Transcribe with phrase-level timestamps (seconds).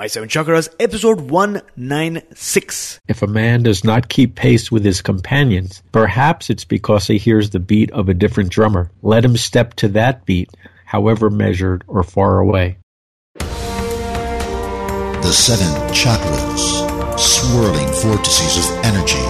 [0.00, 3.00] My Seven Chakras, episode 196.
[3.06, 7.50] If a man does not keep pace with his companions, perhaps it's because he hears
[7.50, 8.90] the beat of a different drummer.
[9.02, 10.48] Let him step to that beat,
[10.86, 12.78] however measured or far away.
[13.34, 19.20] The seven chakras, swirling vortices of energy,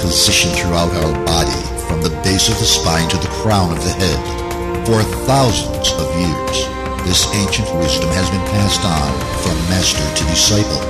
[0.00, 3.92] positioned throughout our body from the base of the spine to the crown of the
[3.92, 6.87] head for thousands of years.
[7.04, 9.10] This ancient wisdom has been passed on
[9.42, 10.80] from master to disciple.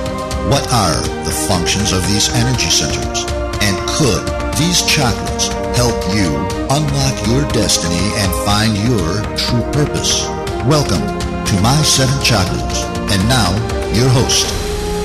[0.49, 3.25] What are the functions of these energy centers?
[3.61, 4.23] And could
[4.57, 6.27] these chakras help you
[6.69, 10.25] unlock your destiny and find your true purpose?
[10.65, 11.05] Welcome
[11.45, 12.83] to My Seven Chakras.
[13.11, 13.51] And now,
[13.93, 14.47] your host,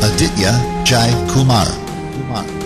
[0.02, 0.52] Aditya
[0.84, 1.66] Jai Kumar.
[2.12, 2.63] Kumar.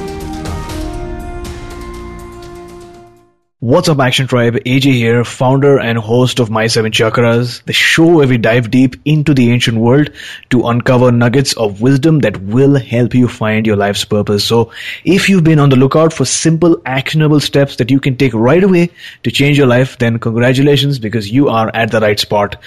[3.61, 4.55] What's up, Action Tribe?
[4.55, 8.95] AJ here, founder and host of My Seven Chakras, the show where we dive deep
[9.05, 10.11] into the ancient world
[10.51, 14.45] to uncover nuggets of wisdom that will help you find your life's purpose.
[14.45, 14.71] So,
[15.05, 18.63] if you've been on the lookout for simple, actionable steps that you can take right
[18.63, 18.91] away
[19.25, 22.63] to change your life, then congratulations because you are at the right spot.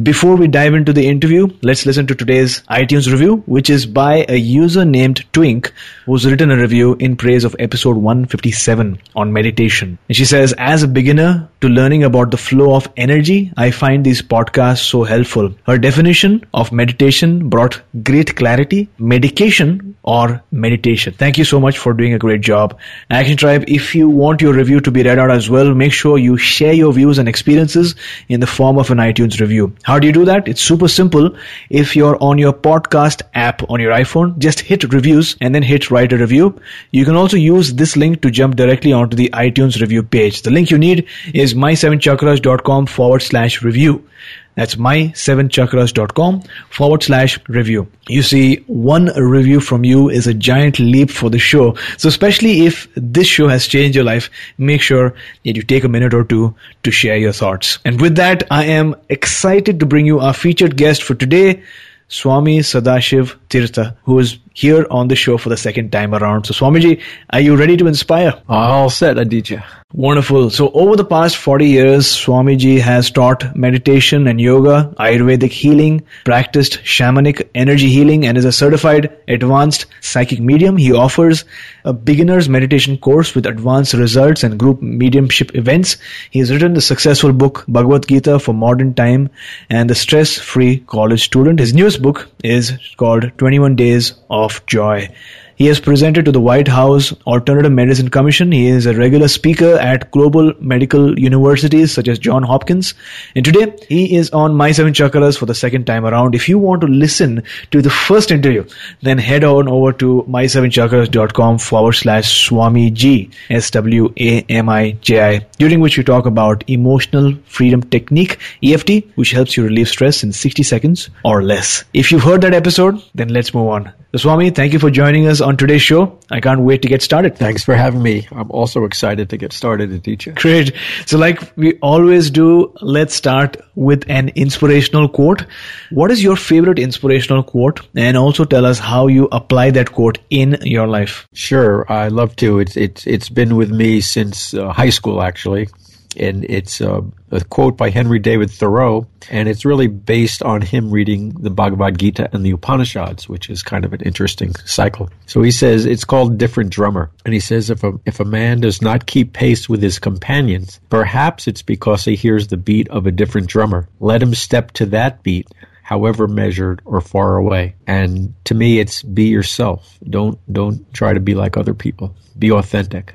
[0.00, 4.24] Before we dive into the interview, let's listen to today's iTunes review, which is by
[4.28, 5.72] a user named Twink,
[6.04, 9.98] who's written a review in praise of episode 157 on meditation.
[10.08, 13.70] And she says, says, as a beginner to learning about the flow of energy, I
[13.70, 15.54] find these podcasts so helpful.
[15.66, 21.12] Her definition of meditation brought great clarity, medication or meditation.
[21.12, 22.78] Thank you so much for doing a great job.
[23.10, 26.16] Action Tribe, if you want your review to be read out as well, make sure
[26.16, 27.96] you share your views and experiences
[28.28, 29.74] in the form of an iTunes review.
[29.82, 30.46] How do you do that?
[30.46, 31.36] It's super simple.
[31.70, 35.90] If you're on your podcast app on your iPhone, just hit reviews and then hit
[35.90, 36.60] write a review.
[36.92, 40.42] You can also use this link to jump directly onto the iTunes review page.
[40.42, 44.08] The link you need is my7chakras.com forward slash review.
[44.56, 47.86] That's my7chakras.com forward slash review.
[48.08, 51.76] You see, one review from you is a giant leap for the show.
[51.98, 55.88] So especially if this show has changed your life, make sure that you take a
[55.88, 56.54] minute or two
[56.84, 57.78] to share your thoughts.
[57.84, 61.62] And with that, I am excited to bring you our featured guest for today,
[62.08, 66.44] Swami Sadashiv Tirtha, who is here on the show for the second time around.
[66.44, 68.40] So Swamiji, are you ready to inspire?
[68.48, 69.64] All set, Aditya.
[69.92, 70.50] Wonderful.
[70.50, 76.82] So over the past 40 years, Swamiji has taught meditation and yoga, Ayurvedic healing, practiced
[76.84, 80.76] shamanic energy healing, and is a certified advanced psychic medium.
[80.76, 81.44] He offers
[81.86, 85.96] a beginner's meditation course with advanced results and group mediumship events.
[86.30, 89.30] He has written the successful book Bhagavad Gita for modern time
[89.70, 91.60] and the stress-free college student.
[91.60, 95.14] His newest book is called 21 Days of Joy.
[95.56, 98.52] He has presented to the White House Alternative Medicine Commission.
[98.52, 102.92] He is a regular speaker at global medical universities such as John Hopkins.
[103.34, 106.34] And today he is on My Seven Chakras for the second time around.
[106.34, 108.66] If you want to listen to the first interview,
[109.00, 116.64] then head on over to my7chakras.com forward slash Swamiji, S-W-A-M-I-J-I, during which we talk about
[116.68, 121.84] emotional freedom technique, EFT, which helps you relieve stress in 60 seconds or less.
[121.94, 123.92] If you've heard that episode, then let's move on.
[124.12, 126.18] So Swami, thank you for joining us on today's show.
[126.28, 127.36] I can't wait to get started.
[127.38, 128.26] Thanks for having me.
[128.32, 130.32] I'm also excited to get started, Aditya.
[130.32, 130.72] Great.
[131.06, 135.46] So like we always do, let's start with an inspirational quote.
[135.90, 137.80] What is your favorite inspirational quote?
[137.94, 141.28] And also tell us how you apply that quote in your life.
[141.32, 141.90] Sure.
[141.90, 142.58] I love to.
[142.58, 145.68] It's, it's, it's been with me since uh, high school, actually
[146.16, 150.90] and it's uh, a quote by Henry David Thoreau, and it's really based on him
[150.90, 155.10] reading the Bhagavad Gita and the Upanishads, which is kind of an interesting cycle.
[155.26, 158.60] So he says it's called different drummer, and he says if a if a man
[158.60, 163.06] does not keep pace with his companions, perhaps it's because he hears the beat of
[163.06, 163.88] a different drummer.
[164.00, 165.48] Let him step to that beat
[165.86, 167.76] however measured or far away.
[167.86, 169.96] And to me, it's be yourself.
[170.02, 172.12] Don't, don't try to be like other people.
[172.36, 173.14] Be authentic.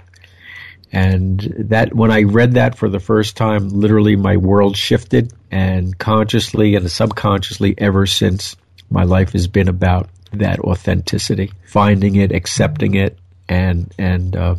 [0.92, 5.98] And that, when I read that for the first time, literally my world shifted and
[5.98, 8.58] consciously and subconsciously ever since
[8.90, 13.18] my life has been about that authenticity, finding it, accepting it,
[13.48, 14.56] and, and, uh,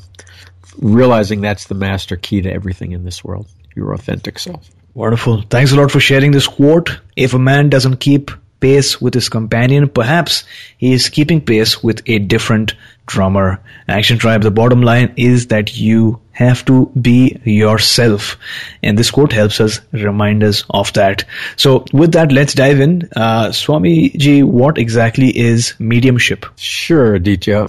[0.78, 3.46] realizing that's the master key to everything in this world.
[3.74, 4.68] Your authentic self.
[4.94, 5.42] Wonderful.
[5.42, 6.98] Thanks a lot for sharing this quote.
[7.16, 8.30] If a man doesn't keep
[8.60, 10.44] pace with his companion, perhaps
[10.78, 12.74] he is keeping pace with a different
[13.06, 13.60] drummer.
[13.88, 18.36] Action Tribe, the bottom line is that you have to be yourself.
[18.82, 21.24] And this quote helps us remind us of that.
[21.56, 23.08] So with that, let's dive in.
[23.14, 26.46] Uh, Swami ji, what exactly is mediumship?
[26.56, 27.68] Sure, Aditya.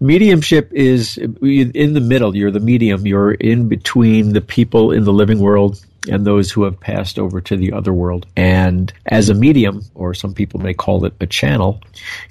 [0.00, 2.34] Mediumship is in the middle.
[2.34, 3.06] You're the medium.
[3.06, 7.40] You're in between the people in the living world and those who have passed over
[7.42, 8.26] to the other world.
[8.34, 11.82] And as a medium, or some people may call it a channel,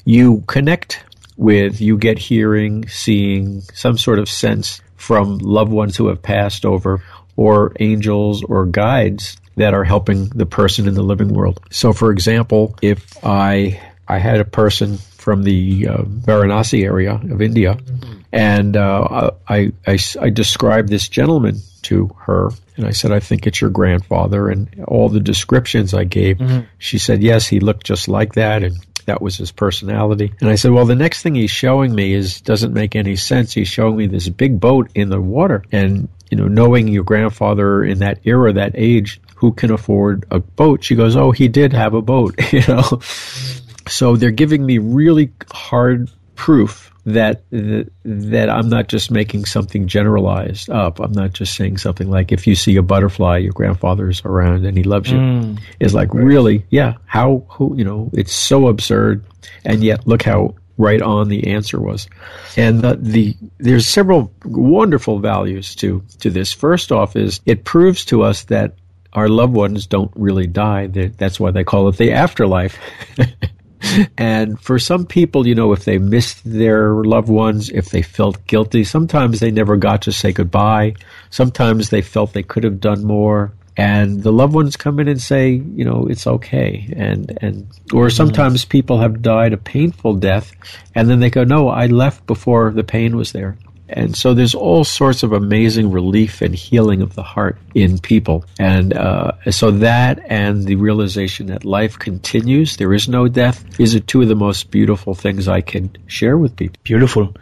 [0.06, 1.04] you connect
[1.40, 6.66] with, you get hearing, seeing, some sort of sense from loved ones who have passed
[6.66, 7.02] over,
[7.38, 11.60] or angels or guides that are helping the person in the living world.
[11.72, 17.42] So, for example, if I I had a person from the uh, Varanasi area of
[17.42, 17.78] India,
[18.34, 23.48] and uh, I, I, I described this gentleman to her, and I said, "I think
[23.48, 26.66] it's your grandfather." And all the descriptions I gave, mm-hmm.
[26.80, 28.78] she said, "Yes, he looked just like that," and
[29.10, 30.32] that was his personality.
[30.40, 33.54] And I said, well, the next thing he's showing me is doesn't make any sense.
[33.54, 35.64] He's showing me this big boat in the water.
[35.72, 40.40] And, you know, knowing your grandfather in that era, that age, who can afford a
[40.40, 40.84] boat?
[40.84, 43.02] She goes, oh, he did have a boat, you know.
[43.88, 50.70] So they're giving me really hard proof that that I'm not just making something generalized
[50.70, 51.02] up.
[51.02, 54.78] I'm not just saying something like if you see a butterfly, your grandfather's around and
[54.78, 55.18] he loves you.
[55.18, 55.60] Mm.
[55.82, 56.94] It's like really, yeah.
[57.06, 58.10] How who you know?
[58.14, 59.26] It's so absurd,
[59.66, 62.08] and yet look how right on the answer was.
[62.56, 66.54] And the, the there's several wonderful values to to this.
[66.54, 68.76] First off, is it proves to us that
[69.12, 70.88] our loved ones don't really die.
[70.88, 72.78] That's why they call it the afterlife.
[74.18, 78.46] and for some people, you know, if they missed their loved ones, if they felt
[78.48, 80.96] guilty, sometimes they never got to say goodbye.
[81.30, 83.54] Sometimes they felt they could have done more.
[83.78, 86.94] And the loved ones come in and say, you know, it's okay.
[86.98, 90.52] And, and, or sometimes people have died a painful death
[90.96, 93.58] and then they go, no, I left before the pain was there.
[93.90, 98.46] And so there's all sorts of amazing relief and healing of the heart in people.
[98.60, 104.00] And uh, so that and the realization that life continues, there is no death, is
[104.08, 106.80] two of the most beautiful things I can share with people.
[106.84, 107.34] Beautiful.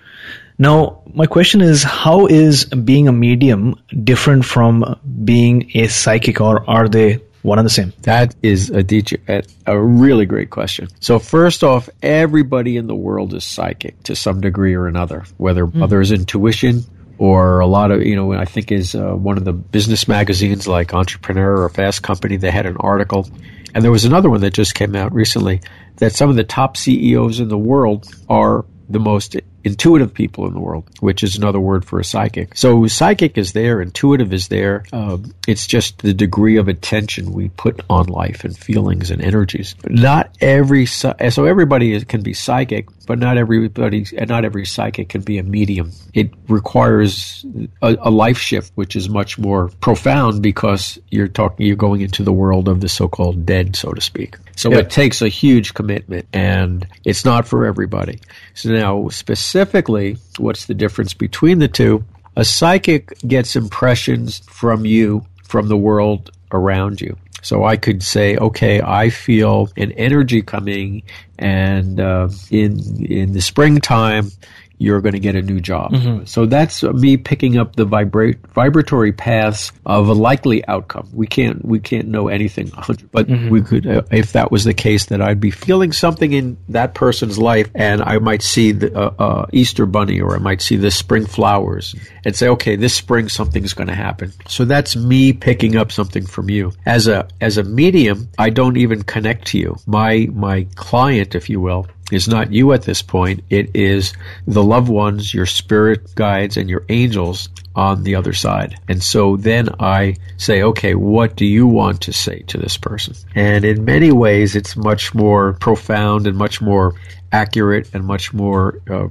[0.59, 6.67] Now, my question is how is being a medium different from being a psychic, or
[6.67, 7.93] are they one and the same?
[8.01, 10.87] That is a, a really great question.
[10.99, 15.65] So first off, everybody in the world is psychic to some degree or another, whether
[15.65, 15.81] mm.
[15.81, 16.83] others intuition
[17.17, 20.67] or a lot of, you know, I think is uh, one of the business magazines
[20.67, 23.27] like Entrepreneur or Fast Company, they had an article.
[23.73, 25.61] And there was another one that just came out recently
[25.97, 29.35] that some of the top CEOs in the world are the most
[29.67, 32.55] intuitive people in the world, which is another word for a psychic.
[32.57, 34.83] So psychic is there, intuitive is there.
[34.91, 39.75] Um, it's just the degree of attention we put on life and feelings and energies.
[39.87, 45.21] Not every so everybody can be psychic, but not everybody and not every psychic can
[45.21, 45.91] be a medium.
[46.13, 47.45] It requires
[47.81, 52.23] a, a life shift, which is much more profound because you're talking, you're going into
[52.23, 54.37] the world of the so-called dead, so to speak.
[54.55, 54.79] So yeah.
[54.79, 58.19] it takes a huge commitment, and it's not for everybody.
[58.55, 62.03] So now, specifically specifically, what's the difference between the two?
[62.35, 67.17] A psychic gets impressions from you, from the world around you.
[67.41, 71.01] So I could say, okay, I feel an energy coming,
[71.39, 74.29] and uh, in in the springtime,
[74.77, 75.91] you're going to get a new job.
[75.91, 76.25] Mm-hmm.
[76.25, 81.09] So that's me picking up the vibrate, vibratory paths of a likely outcome.
[81.13, 82.71] We can't we can't know anything,
[83.11, 83.49] but mm-hmm.
[83.49, 86.93] we could uh, if that was the case that I'd be feeling something in that
[86.93, 90.75] person's life, and I might see the uh, uh, Easter bunny or I might see
[90.75, 94.31] the spring flowers, and say, okay, this spring something's going to happen.
[94.47, 98.29] So that's me picking up something from you as a as a medium.
[98.37, 99.77] I don't even connect to you.
[99.87, 103.43] My my client, if you will, is not you at this point.
[103.49, 104.13] It is
[104.45, 108.75] the loved ones, your spirit guides, and your angels on the other side.
[108.87, 113.13] And so then I say, okay, what do you want to say to this person?
[113.35, 116.95] And in many ways, it's much more profound and much more
[117.31, 119.09] accurate and much more uh,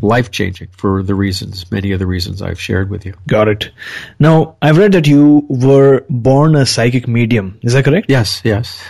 [0.00, 3.14] life changing for the reasons, many of the reasons I've shared with you.
[3.26, 3.70] Got it.
[4.18, 7.58] Now, I've read that you were born a psychic medium.
[7.62, 8.06] Is that correct?
[8.08, 8.82] Yes, yes.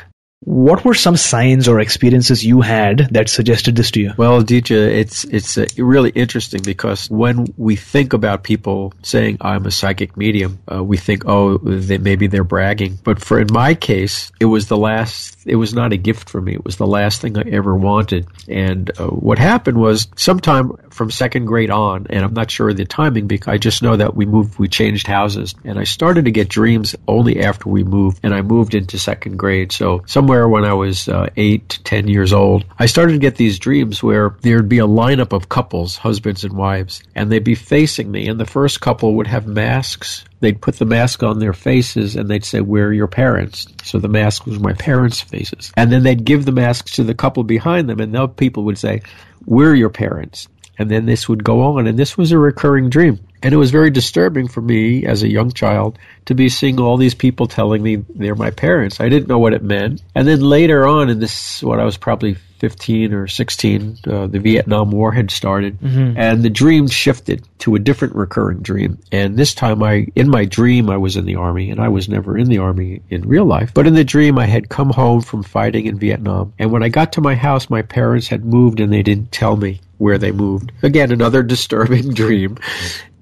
[0.42, 4.14] What were some signs or experiences you had that suggested this to you?
[4.16, 9.66] Well, AJ, it's it's uh, really interesting because when we think about people saying I'm
[9.66, 12.98] a psychic medium, uh, we think, oh, they, maybe they're bragging.
[13.04, 15.36] But for in my case, it was the last.
[15.44, 16.54] It was not a gift for me.
[16.54, 18.26] It was the last thing I ever wanted.
[18.48, 22.76] And uh, what happened was sometime from second grade on, and I'm not sure of
[22.78, 26.26] the timing because I just know that we moved, we changed houses, and I started
[26.26, 29.72] to get dreams only after we moved, and I moved into second grade.
[29.72, 33.18] So some somewhere when I was uh, eight to ten years old, I started to
[33.18, 37.42] get these dreams where there'd be a lineup of couples, husbands and wives, and they'd
[37.42, 38.28] be facing me.
[38.28, 40.24] And the first couple would have masks.
[40.38, 43.66] They'd put the mask on their faces and they'd say, Where are your parents?
[43.82, 45.72] So the mask was my parents' faces.
[45.76, 48.78] And then they'd give the masks to the couple behind them, and those people would
[48.78, 49.02] say,
[49.46, 50.46] We're your parents.
[50.78, 53.18] And then this would go on, and this was a recurring dream.
[53.42, 56.96] And it was very disturbing for me as a young child to be seeing all
[56.96, 59.00] these people telling me they're my parents.
[59.00, 60.02] I didn't know what it meant.
[60.14, 64.38] And then later on in this, what I was probably 15 or 16, uh, the
[64.38, 66.16] Vietnam War had started, mm-hmm.
[66.18, 68.98] and the dream shifted to a different recurring dream.
[69.10, 72.08] And this time, I, in my dream, I was in the army, and I was
[72.08, 73.72] never in the army in real life.
[73.72, 76.90] But in the dream, I had come home from fighting in Vietnam, and when I
[76.90, 80.32] got to my house, my parents had moved, and they didn't tell me where they
[80.32, 80.70] moved.
[80.82, 82.58] Again, another disturbing dream.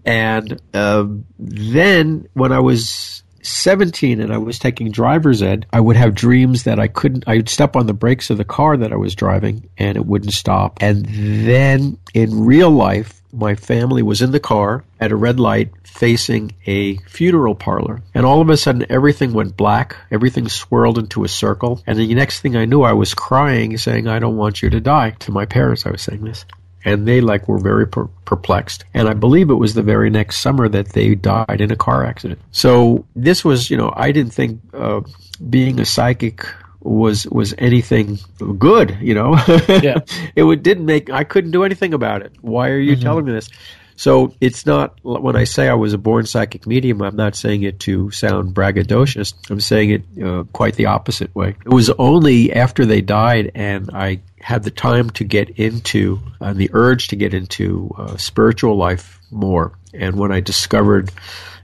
[0.08, 1.06] And uh,
[1.38, 6.62] then when I was 17 and I was taking driver's ed, I would have dreams
[6.62, 9.14] that I couldn't, I would step on the brakes of the car that I was
[9.14, 10.78] driving and it wouldn't stop.
[10.80, 15.72] And then in real life, my family was in the car at a red light
[15.84, 18.00] facing a funeral parlor.
[18.14, 19.94] And all of a sudden, everything went black.
[20.10, 21.82] Everything swirled into a circle.
[21.86, 24.80] And the next thing I knew, I was crying, saying, I don't want you to
[24.80, 25.10] die.
[25.20, 26.46] To my parents, I was saying this
[26.88, 28.84] and they like were very per- perplexed.
[28.94, 32.04] And I believe it was the very next summer that they died in a car
[32.04, 32.40] accident.
[32.50, 35.02] So this was, you know, I didn't think uh,
[35.48, 36.46] being a psychic
[36.80, 38.18] was was anything
[38.58, 38.96] good.
[39.00, 39.34] You know,
[39.68, 39.98] yeah.
[40.34, 41.10] it didn't make.
[41.10, 42.32] I couldn't do anything about it.
[42.40, 43.02] Why are you mm-hmm.
[43.02, 43.48] telling me this?
[43.98, 47.64] So it's not when I say I was a born psychic medium, I'm not saying
[47.64, 49.34] it to sound braggadocious.
[49.50, 51.56] I'm saying it uh, quite the opposite way.
[51.66, 56.50] It was only after they died and I had the time to get into and
[56.50, 59.76] uh, the urge to get into uh, spiritual life more.
[59.92, 61.10] And when I discovered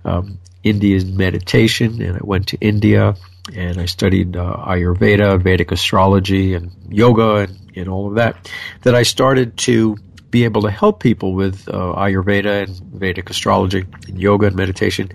[0.04, 3.14] um, Indian meditation and I went to India
[3.54, 8.50] and I studied uh, Ayurveda, Vedic astrology, and yoga, and, and all of that,
[8.82, 9.98] that I started to
[10.34, 15.08] be able to help people with uh, Ayurveda and Vedic astrology and yoga and meditation.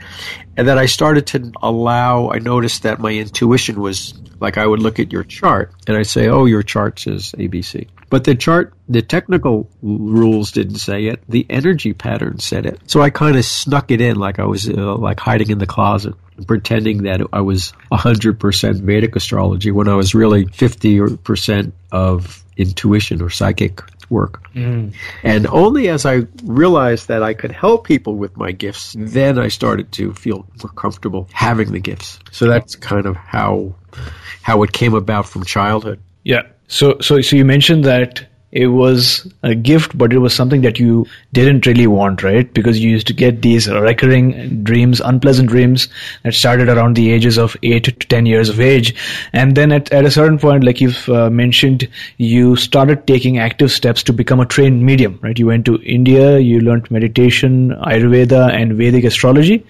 [0.56, 4.80] And then I started to allow, I noticed that my intuition was like I would
[4.80, 7.90] look at your chart and I'd say, oh, your chart says ABC.
[8.10, 11.22] But the chart, the technical rules didn't say it.
[11.28, 12.80] The energy pattern said it.
[12.90, 15.68] So I kind of snuck it in like I was uh, like hiding in the
[15.68, 16.16] closet
[16.48, 23.30] pretending that I was 100% Vedic astrology when I was really 50% of intuition or
[23.30, 24.44] psychic work.
[24.54, 24.94] Mm.
[25.24, 29.48] And only as I realized that I could help people with my gifts, then I
[29.48, 32.20] started to feel more comfortable having the gifts.
[32.32, 33.76] So that's kind of how
[34.42, 36.00] how it came about from childhood.
[36.24, 36.44] Yeah.
[36.68, 40.80] So so so you mentioned that it was a gift, but it was something that
[40.80, 42.52] you didn't really want, right?
[42.54, 45.88] Because you used to get these recurring dreams, unpleasant dreams
[46.24, 48.96] that started around the ages of 8 to 10 years of age.
[49.34, 51.88] And then at, at a certain point, like you've uh, mentioned,
[52.18, 55.38] you started taking active steps to become a trained medium, right?
[55.38, 59.64] You went to India, you learned meditation, Ayurveda, and Vedic astrology.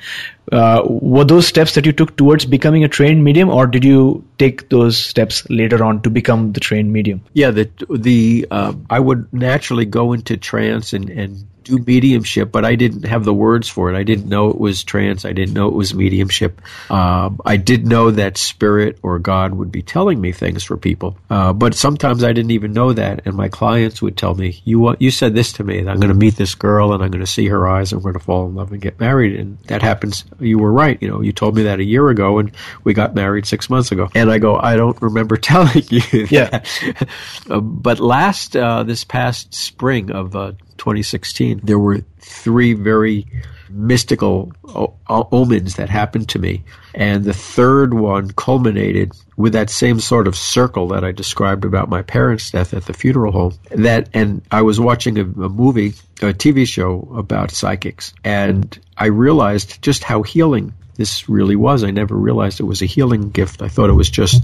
[0.52, 4.24] Uh, were those steps that you took towards becoming a trained medium, or did you
[4.38, 7.22] take those steps later on to become the trained medium?
[7.34, 12.66] Yeah, the the uh, I would naturally go into trance and and do mediumship, but
[12.66, 13.98] I didn't have the words for it.
[13.98, 15.26] I didn't know it was trance.
[15.26, 16.62] I didn't know it was mediumship.
[16.90, 21.18] Uh, I did know that spirit or God would be telling me things for people,
[21.30, 23.22] uh, but sometimes I didn't even know that.
[23.26, 25.80] And my clients would tell me, "You you said this to me.
[25.80, 28.12] I'm going to meet this girl, and I'm going to see her eyes, and we're
[28.12, 30.26] going to fall in love and get married." And that happens.
[30.40, 30.98] You were right.
[31.02, 32.52] You know, you told me that a year ago, and
[32.84, 34.10] we got married six months ago.
[34.16, 36.28] And I go, I don't remember telling you.
[36.30, 36.64] Yeah.
[37.50, 43.28] uh, but last uh, this past spring of uh, 2016, there were three very
[43.70, 44.94] mystical o-
[45.32, 46.64] omens that happened to me.
[46.94, 51.90] And the third one culminated with that same sort of circle that I described about
[51.90, 53.54] my parents' death at the funeral home.
[53.72, 59.06] That, and I was watching a, a movie, a TV show about psychics, and I
[59.06, 61.86] realized just how healing this really was.
[61.86, 63.62] I never realized it was a healing gift.
[63.62, 64.44] I thought it was just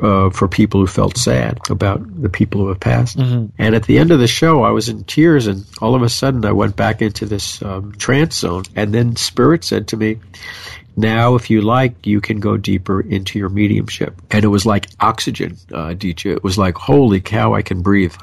[0.00, 3.18] uh, for people who felt sad about the people who have passed.
[3.18, 3.46] Mm-hmm.
[3.58, 6.08] And at the end of the show, I was in tears, and all of a
[6.08, 8.62] sudden, I went back into this um, trance zone.
[8.76, 10.20] And then Spirit said to me,
[10.98, 14.20] now, if you like, you can go deeper into your mediumship.
[14.32, 18.16] And it was like oxygen, uh, It was like, holy cow, I can breathe.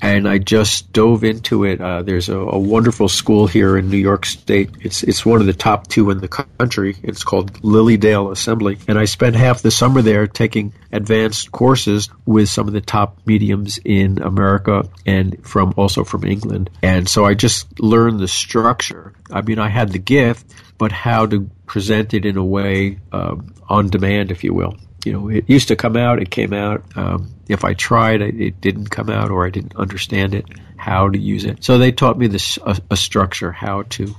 [0.00, 1.80] And I just dove into it.
[1.80, 4.70] Uh, there's a, a, wonderful school here in New York State.
[4.80, 6.96] It's it's one of the top two in the country.
[7.02, 12.08] It's called Lily Dale Assembly, and I spent half the summer there taking advanced courses
[12.24, 16.70] with some of the top mediums in America and from also from England.
[16.82, 19.12] And so I just learned the structure.
[19.30, 20.46] I mean, I had the gift,
[20.78, 24.76] but how to present it in a way um, on demand, if you will.
[25.04, 26.82] You know, it used to come out, it came out.
[26.96, 30.46] Um, if I tried, it didn't come out or I didn't understand it,
[30.76, 31.62] how to use it.
[31.62, 34.12] So they taught me this a, a structure, how to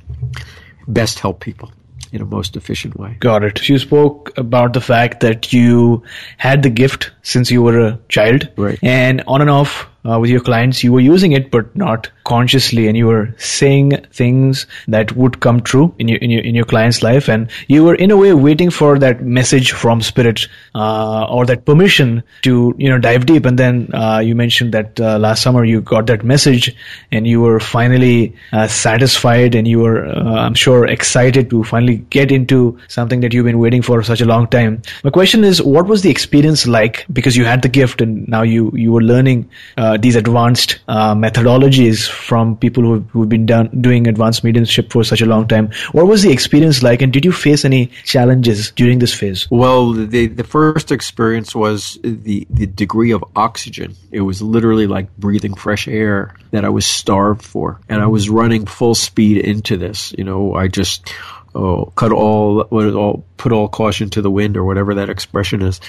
[0.88, 1.74] best help people
[2.14, 3.18] in a most efficient way.
[3.20, 3.68] Got it.
[3.68, 6.04] You spoke about the fact that you
[6.38, 8.50] had the gift since you were a child.
[8.56, 8.80] Right.
[8.82, 12.88] And on and off, uh, with your clients, you were using it, but not consciously,
[12.88, 16.66] and you were saying things that would come true in your in your in your
[16.66, 21.26] client's life, and you were in a way waiting for that message from spirit uh,
[21.26, 23.46] or that permission to you know dive deep.
[23.46, 26.76] And then uh, you mentioned that uh, last summer you got that message,
[27.12, 31.98] and you were finally uh, satisfied, and you were uh, I'm sure excited to finally
[32.10, 34.82] get into something that you've been waiting for such a long time.
[35.04, 37.06] My question is, what was the experience like?
[37.12, 41.16] Because you had the gift, and now you you were learning uh, these advanced uh,
[41.16, 45.72] methodologies from people who who've been done, doing advanced mediumship for such a long time.
[45.92, 49.50] What was the experience like, and did you face any challenges during this phase?
[49.50, 53.96] Well, the the first experience was the the degree of oxygen.
[54.12, 58.30] It was literally like breathing fresh air that I was starved for, and I was
[58.30, 60.14] running full speed into this.
[60.18, 61.14] You know, I just
[61.56, 65.80] oh, cut all, all, put all caution to the wind, or whatever that expression is,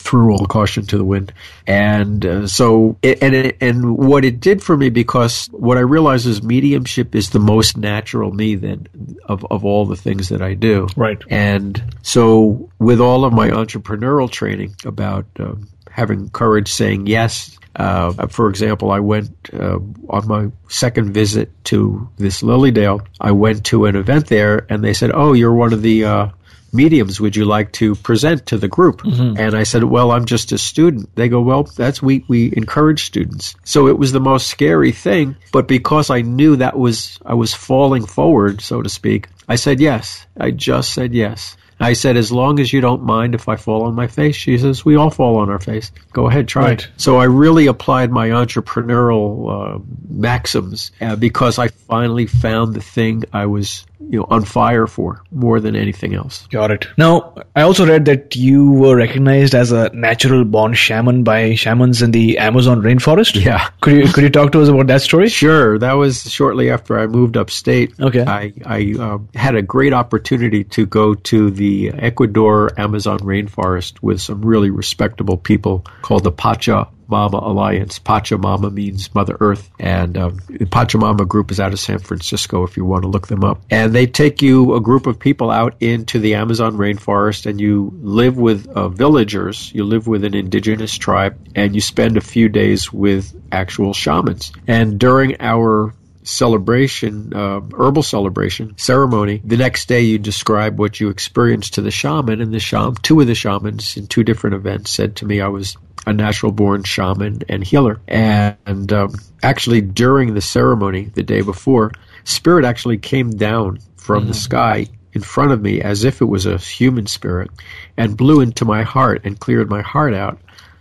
[0.00, 1.32] threw all caution to the wind.
[1.66, 5.80] And uh, so, it, and it, and what it did for me, because what I
[5.80, 8.86] realized is mediumship is the most natural me then
[9.26, 10.88] of of all the things that I do.
[10.96, 11.22] Right.
[11.28, 18.26] And so, with all of my entrepreneurial training about um, having courage, saying yes uh,
[18.26, 19.78] for example, I went uh,
[20.08, 23.00] on my second visit to this Lily Dale.
[23.20, 26.28] I went to an event there, and they said, "Oh, you're one of the uh,
[26.72, 27.20] mediums.
[27.20, 29.38] Would you like to present to the group?" Mm-hmm.
[29.38, 33.04] And I said, "Well, I'm just a student." They go, "Well, that's we we encourage
[33.04, 37.34] students." So it was the most scary thing, but because I knew that was I
[37.34, 40.26] was falling forward, so to speak, I said yes.
[40.38, 41.56] I just said yes.
[41.80, 44.36] I said, as long as you don't mind if I fall on my face.
[44.36, 45.90] She says, we all fall on our face.
[46.12, 46.82] Go ahead, try right.
[46.82, 46.88] it.
[46.98, 49.78] So I really applied my entrepreneurial uh,
[50.10, 55.22] maxims uh, because I finally found the thing I was you know on fire for
[55.30, 56.46] more than anything else.
[56.48, 56.86] Got it.
[56.96, 62.02] Now, I also read that you were recognized as a natural born shaman by shamans
[62.02, 63.42] in the Amazon rainforest.
[63.44, 63.68] Yeah.
[63.80, 65.28] Could you could you talk to us about that story?
[65.28, 65.78] Sure.
[65.78, 67.98] That was shortly after I moved upstate.
[68.00, 68.24] Okay.
[68.24, 74.20] I I uh, had a great opportunity to go to the Ecuador Amazon rainforest with
[74.20, 77.98] some really respectable people called the Pacha Mama Alliance.
[77.98, 82.64] Pachamama means Mother Earth, and um, the Pachamama group is out of San Francisco.
[82.64, 85.50] If you want to look them up, and they take you a group of people
[85.50, 89.72] out into the Amazon rainforest, and you live with uh, villagers.
[89.74, 94.52] You live with an indigenous tribe, and you spend a few days with actual shamans.
[94.66, 95.94] And during our
[96.30, 99.40] celebration, uh, herbal celebration ceremony.
[99.44, 103.20] The next day, you describe what you experienced to the shaman, and the shaman, two
[103.20, 106.82] of the shamans in two different events, said to me, "I was a natural born
[106.82, 108.00] shaman and healer.
[108.08, 111.92] And um, actually, during the ceremony the day before,
[112.24, 114.28] spirit actually came down from mm-hmm.
[114.28, 117.50] the sky in front of me as if it was a human spirit
[117.96, 120.38] and blew into my heart and cleared my heart out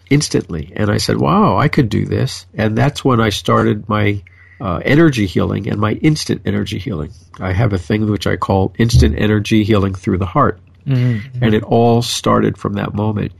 [0.10, 0.72] instantly.
[0.76, 2.46] And I said, wow, I could do this.
[2.54, 4.24] And that's when I started my
[4.62, 7.12] uh, energy healing and my instant energy healing.
[7.40, 10.60] I have a thing which I call instant energy healing through the heart.
[10.86, 11.44] Mm-hmm.
[11.44, 13.32] And it all started from that moment.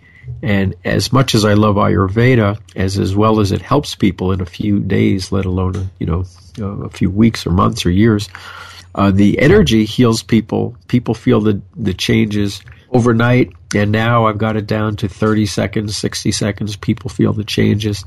[0.42, 4.42] And as much as I love Ayurveda, as as well as it helps people in
[4.42, 6.24] a few days, let alone you know
[6.62, 8.30] a few weeks or months or years,
[8.96, 10.78] uh, the energy heals people.
[10.88, 15.98] People feel the the changes overnight, and now I've got it down to 30 seconds,
[15.98, 16.76] 60 seconds.
[16.76, 18.06] People feel the changes.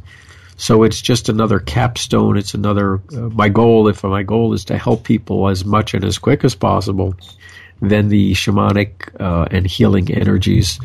[0.63, 2.37] So it's just another capstone.
[2.37, 3.89] It's another uh, my goal.
[3.89, 7.17] If my goal is to help people as much and as quick as possible,
[7.81, 10.79] then the shamanic uh, and healing energies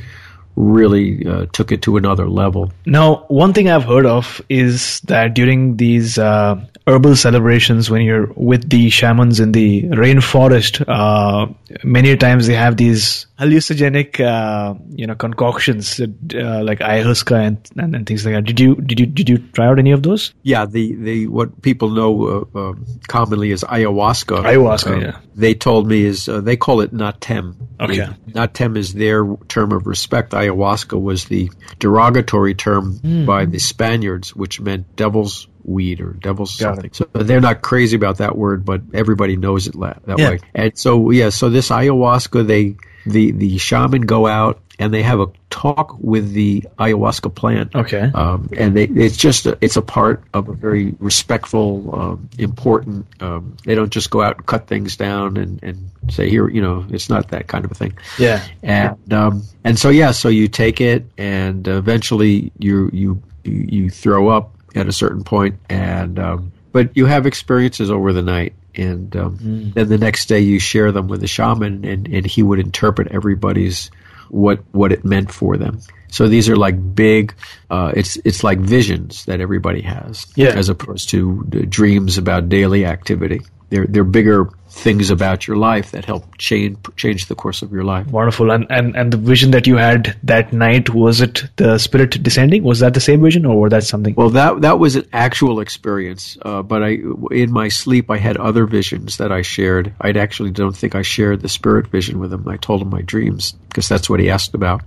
[0.55, 2.73] really uh, took it to another level.
[2.87, 8.33] Now, one thing I've heard of is that during these uh, herbal celebrations, when you're
[8.35, 15.06] with the shamans in the rainforest, uh, many times they have these hallucinogenic, uh, you
[15.06, 18.45] know, concoctions uh, like ayahuasca and, and, and, things like that.
[18.45, 20.34] Did you did you did you try out any of those?
[20.43, 24.43] Yeah, the the what people know uh, um, commonly as ayahuasca.
[24.43, 25.19] Ayahuasca, yeah.
[25.36, 27.56] They told me is they call it natem.
[27.80, 28.08] Okay.
[28.30, 30.32] Natem is their term of respect.
[30.32, 33.26] Ayahuasca was the derogatory term mm.
[33.26, 36.86] by the Spaniards, which meant devil's weed or devil's Got something.
[36.86, 36.95] It.
[36.95, 40.30] So they're not crazy about that word, but everybody knows it that yeah.
[40.30, 40.39] way.
[40.56, 42.78] And so yeah, so this ayahuasca, they
[43.11, 47.75] the the shaman go out and they have a talk with the ayahuasca plant.
[47.75, 48.11] Okay.
[48.13, 53.07] Um, and they, it's just a, it's a part of a very respectful, um, important.
[53.19, 56.61] Um, they don't just go out and cut things down and, and say here, you
[56.61, 57.97] know, it's not that kind of a thing.
[58.19, 58.45] Yeah.
[58.61, 64.29] And um, and so yeah, so you take it, and eventually you you you throw
[64.29, 69.15] up at a certain point, and um, but you have experiences over the night and
[69.15, 69.73] um, mm.
[69.73, 73.09] then the next day you share them with the shaman and, and he would interpret
[73.11, 73.91] everybody's
[74.29, 75.79] what what it meant for them.
[76.09, 77.33] So these are like big.
[77.69, 80.49] Uh, it's it's like visions that everybody has, Yeah.
[80.49, 83.41] as opposed to dreams about daily activity.
[83.69, 87.84] They're they're bigger things about your life that help change change the course of your
[87.84, 88.08] life.
[88.08, 88.51] Wonderful.
[88.51, 92.63] And, and and the vision that you had that night was it the spirit descending?
[92.63, 94.13] Was that the same vision, or was that something?
[94.15, 96.99] Well, that that was an actual experience, uh, but I
[97.32, 99.93] in my sleep I had other visions that I shared.
[99.99, 102.47] I actually don't think I shared the spirit vision with him.
[102.47, 104.82] I told him my dreams because that's what he asked about,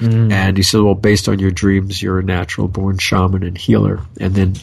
[0.00, 4.00] and he said, "Well, based on your dreams, you're a natural born shaman and healer."
[4.20, 4.54] And then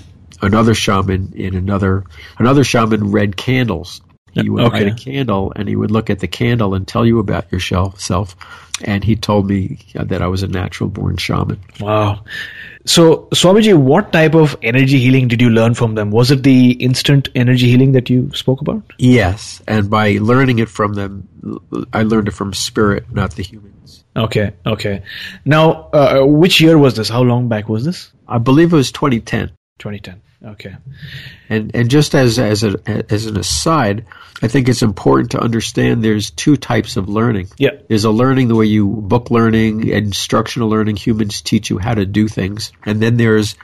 [0.42, 2.04] another shaman in another
[2.38, 4.02] another shaman read candles.
[4.32, 4.84] He would Okay.
[4.86, 8.00] light a candle and he would look at the candle and tell you about yourself.
[8.00, 8.36] Self,
[8.84, 11.60] and he told me that I was a natural born shaman.
[11.80, 12.24] Wow.
[12.86, 16.12] So, Swamiji, what type of energy healing did you learn from them?
[16.12, 18.84] Was it the instant energy healing that you spoke about?
[18.98, 21.28] Yes, and by learning it from them,
[21.92, 24.04] I learned it from spirit, not the humans.
[24.16, 25.04] Okay, okay.
[25.44, 27.10] Now, uh, which year was this?
[27.10, 28.12] How long back was this?
[28.28, 29.50] I believe it was 2010.
[29.80, 30.22] 2010.
[30.44, 30.76] Okay.
[31.50, 32.80] And and just as as a,
[33.12, 34.06] as an aside,
[34.42, 37.50] I think it's important to understand there's two types of learning.
[37.58, 37.72] Yeah.
[37.88, 42.06] There's a learning the way you book learning, instructional learning, humans teach you how to
[42.06, 43.56] do things, and then there's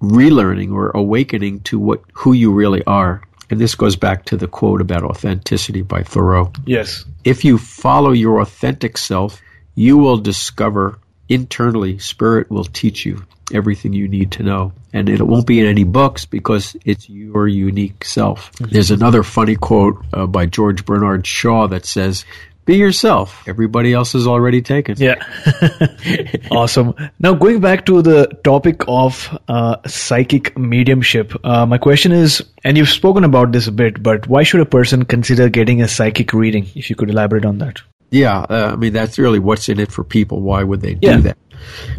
[0.00, 3.22] relearning or awakening to what who you really are.
[3.48, 6.52] And this goes back to the quote about authenticity by Thoreau.
[6.64, 7.04] Yes.
[7.22, 9.40] if you follow your authentic self,
[9.76, 14.72] you will discover internally, spirit will teach you everything you need to know.
[14.92, 18.50] And it won't be in any books because it's your unique self.
[18.60, 22.24] There's another funny quote uh, by George Bernard Shaw that says,
[22.64, 23.44] be yourself.
[23.46, 24.96] Everybody else is already taken.
[24.98, 25.14] Yeah.
[26.50, 26.94] awesome.
[27.20, 32.76] Now, going back to the topic of uh, psychic mediumship, uh, my question is, and
[32.76, 36.32] you've spoken about this a bit, but why should a person consider getting a psychic
[36.32, 36.66] reading?
[36.74, 37.80] If you could elaborate on that.
[38.10, 40.40] Yeah, uh, I mean that's really what's in it for people.
[40.40, 41.16] Why would they do Yeah.
[41.18, 41.38] that?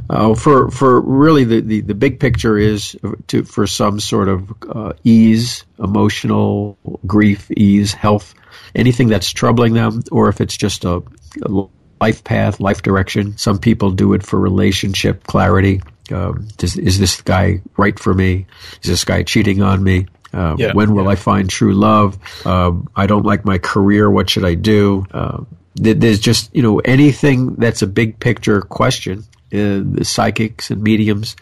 [0.10, 2.96] Uh, for for really the, the, the big picture is
[3.28, 8.34] to for some sort of uh, ease, emotional grief, ease, health,
[8.76, 11.04] anything that's troubling them, or if it's just a,
[11.44, 11.68] a
[12.00, 13.38] life path, life direction.
[13.38, 15.82] Some people do it for relationship clarity.
[16.12, 18.46] Um, does, is this guy right for me?
[18.84, 20.08] Is this guy cheating on me?
[20.34, 20.74] Uh, Yeah.
[20.74, 22.18] when will I find true love?
[22.46, 24.10] Um, I don't like my career.
[24.10, 25.06] What should I do?
[25.12, 25.44] Uh,
[25.76, 29.24] there's just you know anything that's a big picture question.
[29.54, 31.36] Uh, the psychics and mediums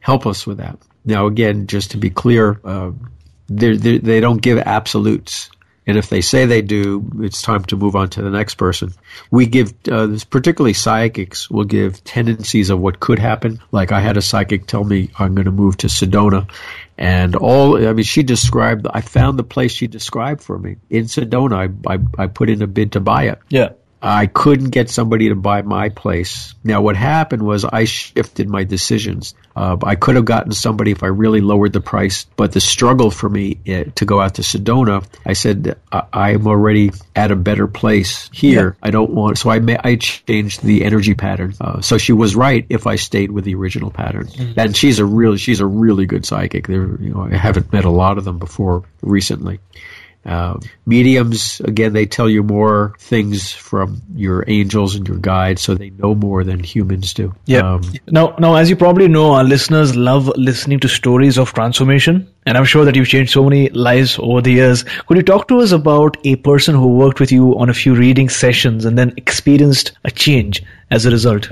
[0.00, 0.78] help us with that.
[1.04, 2.92] Now, again, just to be clear, uh,
[3.48, 5.50] they're, they're, they don't give absolutes.
[5.86, 8.92] And if they say they do, it's time to move on to the next person.
[9.30, 13.58] We give, uh, particularly psychics, will give tendencies of what could happen.
[13.72, 16.50] Like I had a psychic tell me I'm going to move to Sedona.
[16.98, 21.04] And all, I mean, she described, I found the place she described for me in
[21.04, 21.56] Sedona.
[21.86, 23.38] I, I, I put in a bid to buy it.
[23.48, 23.70] Yeah.
[24.00, 26.54] I couldn't get somebody to buy my place.
[26.62, 29.34] Now, what happened was I shifted my decisions.
[29.56, 33.10] Uh, I could have gotten somebody if I really lowered the price, but the struggle
[33.10, 37.36] for me uh, to go out to Sedona, I said I- I'm already at a
[37.36, 38.76] better place here.
[38.82, 41.54] I don't want, so I ma- I changed the energy pattern.
[41.60, 44.28] Uh, so she was right if I stayed with the original pattern.
[44.56, 46.68] And she's a really she's a really good psychic.
[46.68, 49.58] There, you know, I haven't met a lot of them before recently.
[50.24, 55.74] Uh, mediums, again, they tell you more things from your angels and your guides, so
[55.74, 57.34] they know more than humans do.
[57.46, 57.74] Yeah.
[57.74, 62.28] Um, now, now, as you probably know, our listeners love listening to stories of transformation,
[62.44, 64.84] and I'm sure that you've changed so many lives over the years.
[65.06, 67.94] Could you talk to us about a person who worked with you on a few
[67.94, 71.48] reading sessions and then experienced a change as a result?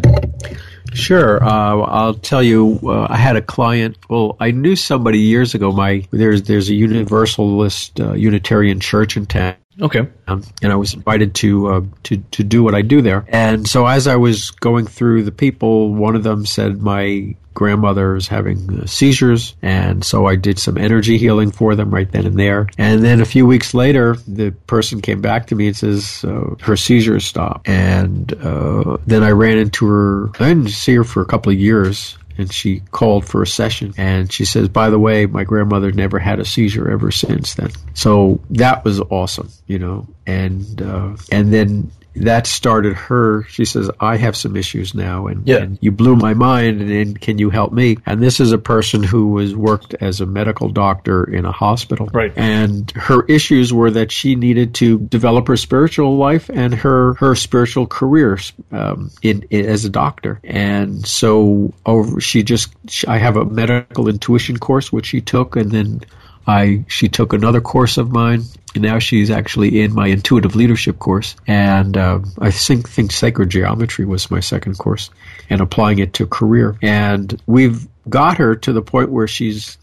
[0.93, 1.43] Sure.
[1.43, 2.81] Uh, I'll tell you.
[2.83, 3.97] Uh, I had a client.
[4.09, 5.73] Well, I knew somebody years ago.
[5.73, 9.57] My there's there's a Universalist uh, Unitarian church in town.
[9.81, 10.09] Okay.
[10.27, 13.25] Um, and I was invited to uh, to to do what I do there.
[13.29, 18.21] And so as I was going through the people, one of them said my grandmother
[18.31, 22.39] having uh, seizures, and so I did some energy healing for them right then and
[22.39, 22.69] there.
[22.79, 26.55] And then a few weeks later, the person came back to me and says uh,
[26.61, 27.69] her seizures stopped.
[27.69, 30.31] And uh, then I ran into her.
[30.39, 33.95] I didn't see her for a couple of years and she called for a session
[33.97, 37.71] and she says by the way my grandmother never had a seizure ever since then
[37.95, 43.91] so that was awesome you know and uh, and then that started her she says
[44.01, 45.59] i have some issues now and, Yeah.
[45.59, 48.59] and you blew my mind and, and can you help me and this is a
[48.59, 52.33] person who was worked as a medical doctor in a hospital Right.
[52.37, 57.35] and her issues were that she needed to develop her spiritual life and her her
[57.35, 58.39] spiritual career
[58.73, 63.45] um, in, in as a doctor and so over she just she, I have a
[63.45, 66.01] medical intuition course which she took and then
[66.47, 68.43] I she took another course of mine,
[68.75, 71.35] and now she's actually in my intuitive leadership course.
[71.47, 75.11] And uh, I think think sacred geometry was my second course,
[75.51, 76.79] and applying it to career.
[76.83, 79.79] And we've got her to the point where she's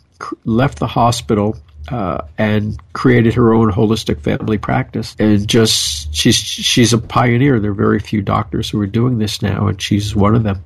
[0.45, 1.58] left the hospital
[1.89, 5.15] uh, and created her own holistic family practice.
[5.19, 7.60] And just she's she's a pioneer.
[7.60, 10.63] There are very few doctors who are doing this now, and she's one of them.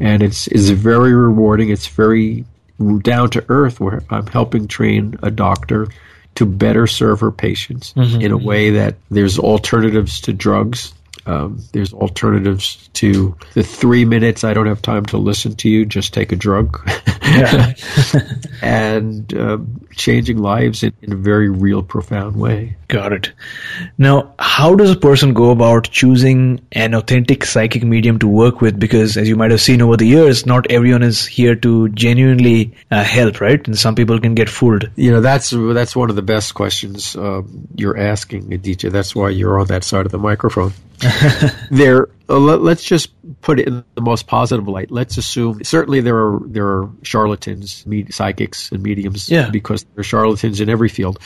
[0.00, 1.70] And it's it's very rewarding.
[1.70, 2.44] It's very
[2.78, 5.88] down to earth where I'm helping train a doctor
[6.36, 8.20] to better serve her patients mm-hmm.
[8.20, 10.94] in a way that there's alternatives to drugs.
[11.26, 15.84] Um, there's alternatives to the three minutes I don't have time to listen to you,
[15.84, 16.88] just take a drug.
[18.62, 22.76] and um, changing lives in, in, a very real, profound way.
[22.88, 23.32] Got it.
[23.98, 28.78] Now, how does a person go about choosing an authentic psychic medium to work with?
[28.78, 32.74] Because as you might have seen over the years, not everyone is here to genuinely
[32.90, 33.66] uh, help, right?
[33.66, 34.90] And some people can get fooled.
[34.96, 37.42] You know, that's that's one of the best questions uh,
[37.74, 38.90] you're asking, Aditya.
[38.90, 40.72] That's why you're on that side of the microphone.
[41.70, 44.90] there, uh, let, us just put it in the most positive light.
[44.90, 49.50] Let's assume certainly there are there are charlatans, med- psychics, and mediums, yeah.
[49.50, 51.20] because there are charlatans in every field.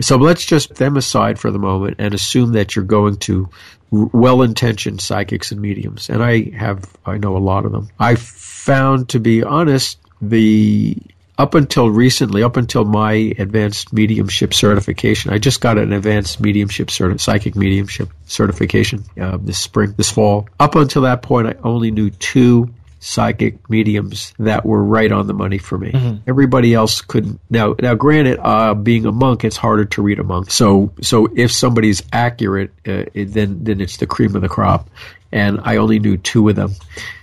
[0.00, 3.48] So let's just put them aside for the moment and assume that you're going to
[3.90, 7.88] well-intentioned psychics and mediums, and I have I know a lot of them.
[7.98, 10.96] I found, to be honest, the
[11.38, 16.88] up until recently, up until my advanced mediumship certification, I just got an advanced mediumship
[16.88, 20.48] certi- psychic mediumship certification uh, this spring, this fall.
[20.58, 25.34] Up until that point, I only knew two psychic mediums that were right on the
[25.34, 25.92] money for me.
[25.92, 26.28] Mm-hmm.
[26.28, 27.40] Everybody else couldn't.
[27.50, 30.50] Now, now, granted, uh, being a monk, it's harder to read a monk.
[30.50, 34.88] So, so if somebody's accurate, uh, it, then then it's the cream of the crop
[35.32, 36.72] and I only knew two of them.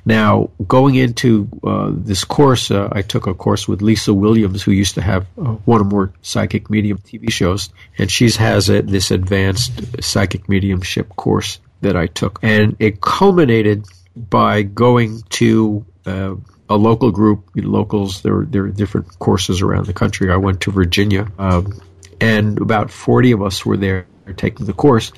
[0.06, 4.72] Now, going into uh, this course, uh, I took a course with Lisa Williams, who
[4.72, 8.82] used to have uh, one or more psychic medium TV shows, and she has a,
[8.82, 13.86] this advanced psychic mediumship course that I took, and it culminated
[14.16, 16.36] by going to uh,
[16.70, 18.22] a local group, locals.
[18.22, 20.32] There, there are different courses around the country.
[20.32, 21.82] I went to Virginia, um,
[22.20, 25.12] and about forty of us were there taking the course.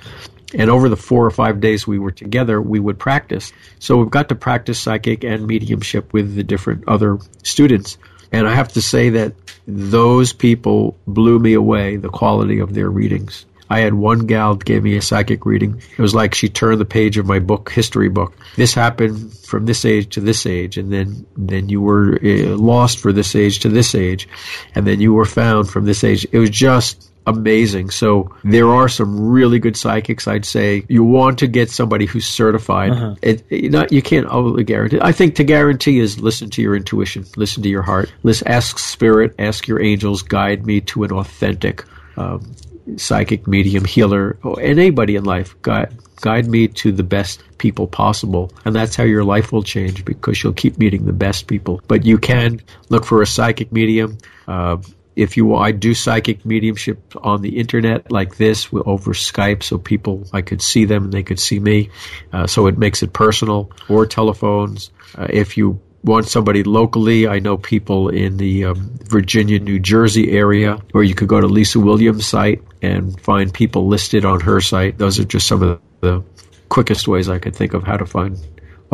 [0.54, 3.52] And over the four or five days we were together, we would practice.
[3.80, 7.98] So we've got to practice psychic and mediumship with the different other students.
[8.32, 9.34] And I have to say that
[9.68, 13.46] those people blew me away, the quality of their readings.
[13.70, 15.82] I had one gal gave me a psychic reading.
[15.98, 18.36] It was like she turned the page of my book, history book.
[18.56, 23.00] This happened from this age to this age, and then then you were uh, lost
[23.00, 24.28] for this age to this age,
[24.76, 26.28] and then you were found from this age.
[26.32, 27.90] It was just amazing.
[27.90, 30.28] So there are some really good psychics.
[30.28, 32.92] I'd say you want to get somebody who's certified.
[32.92, 33.16] Uh-huh.
[33.22, 35.00] It, it, not, you can't always guarantee.
[35.02, 38.12] I think to guarantee is listen to your intuition, listen to your heart.
[38.24, 41.84] Listen, ask spirit, ask your angels, guide me to an authentic
[42.18, 42.56] um,
[42.98, 45.60] psychic medium healer, or anybody in life.
[45.62, 48.52] Guide guide me to the best people possible.
[48.64, 51.82] And that's how your life will change because you'll keep meeting the best people.
[51.88, 54.18] But you can look for a psychic medium.
[54.48, 54.78] Uh,
[55.16, 60.28] if you I do psychic mediumship on the internet like this over Skype, so people
[60.34, 61.90] I could see them and they could see me,
[62.34, 63.72] uh, so it makes it personal.
[63.90, 64.92] Or telephones.
[65.18, 70.32] Uh, if you want somebody locally, I know people in the um, Virginia, New Jersey
[70.32, 74.62] area, or you could go to Lisa Williams' site and find people listed on her
[74.62, 74.98] site.
[74.98, 76.24] Those are just some of the
[76.70, 78.38] quickest ways I could think of how to find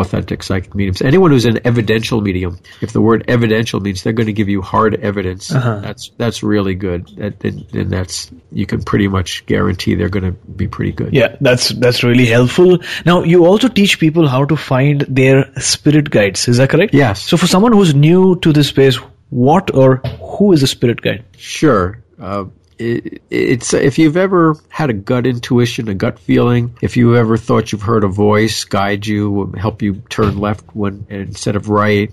[0.02, 1.02] authentic psychic mediums.
[1.02, 4.62] Anyone who's an evidential medium, if the word evidential means they're going to give you
[4.62, 5.80] hard evidence, uh-huh.
[5.80, 7.08] that's that's really good.
[7.18, 11.14] That, and, that's you can pretty much guarantee they're going to be pretty good.
[11.14, 12.80] Yeah, that's that's really helpful.
[13.06, 16.48] Now you also teach people how to find their spirit guides.
[16.48, 16.94] Is that correct?
[16.94, 17.22] Yes.
[17.22, 18.98] So for someone who's new to this space,
[19.30, 21.24] what or who is a spirit guide?
[21.38, 22.04] Sure.
[22.20, 22.46] Uh,
[22.82, 27.38] it, it's if you've ever had a gut intuition, a gut feeling, if you ever
[27.38, 32.12] thought you've heard a voice guide you, help you turn left when instead of right,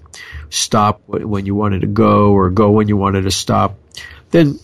[0.51, 3.79] stop when you wanted to go or go when you wanted to stop,
[4.31, 4.59] then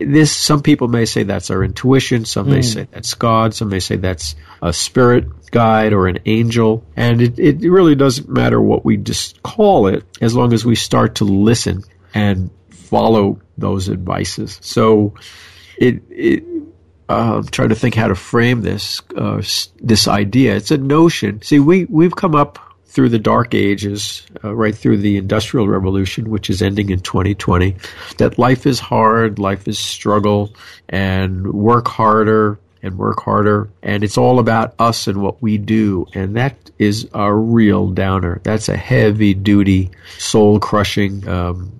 [0.00, 2.64] this some people may say that's our intuition, some may mm.
[2.64, 7.38] say that's God, some may say that's a spirit guide or an angel, and it,
[7.38, 11.24] it really doesn't matter what we just call it as long as we start to
[11.24, 11.82] listen
[12.14, 14.58] and follow those advices.
[14.60, 15.14] So
[15.78, 16.44] it, it
[17.08, 19.42] uh, I'm trying to think how to frame this uh,
[19.80, 20.56] this idea.
[20.56, 21.42] It's a notion.
[21.42, 26.28] See, we we've come up through the dark ages, uh, right through the industrial revolution,
[26.28, 27.74] which is ending in 2020.
[28.18, 30.54] That life is hard, life is struggle,
[30.90, 36.06] and work harder and work harder, and it's all about us and what we do,
[36.14, 38.40] and that is a real downer.
[38.42, 41.26] That's a heavy duty, soul crushing.
[41.28, 41.72] Um,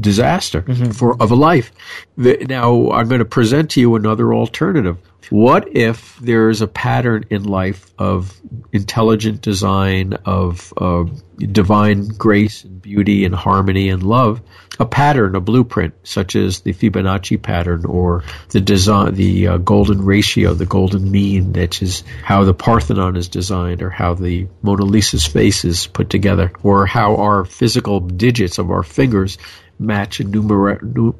[0.00, 0.90] disaster mm-hmm.
[0.90, 1.72] for of a life.
[2.16, 4.98] The, now I'm going to present to you another alternative.
[5.30, 8.40] What if there's a pattern in life of
[8.72, 11.04] intelligent design, of uh,
[11.38, 14.40] divine grace and beauty and harmony and love,
[14.80, 20.02] a pattern, a blueprint, such as the Fibonacci pattern or the design, the uh, golden
[20.02, 24.84] ratio, the golden mean, that is how the Parthenon is designed, or how the Mona
[24.84, 29.36] Lisa's face is put together, or how our physical digits of our fingers
[29.78, 30.26] match a,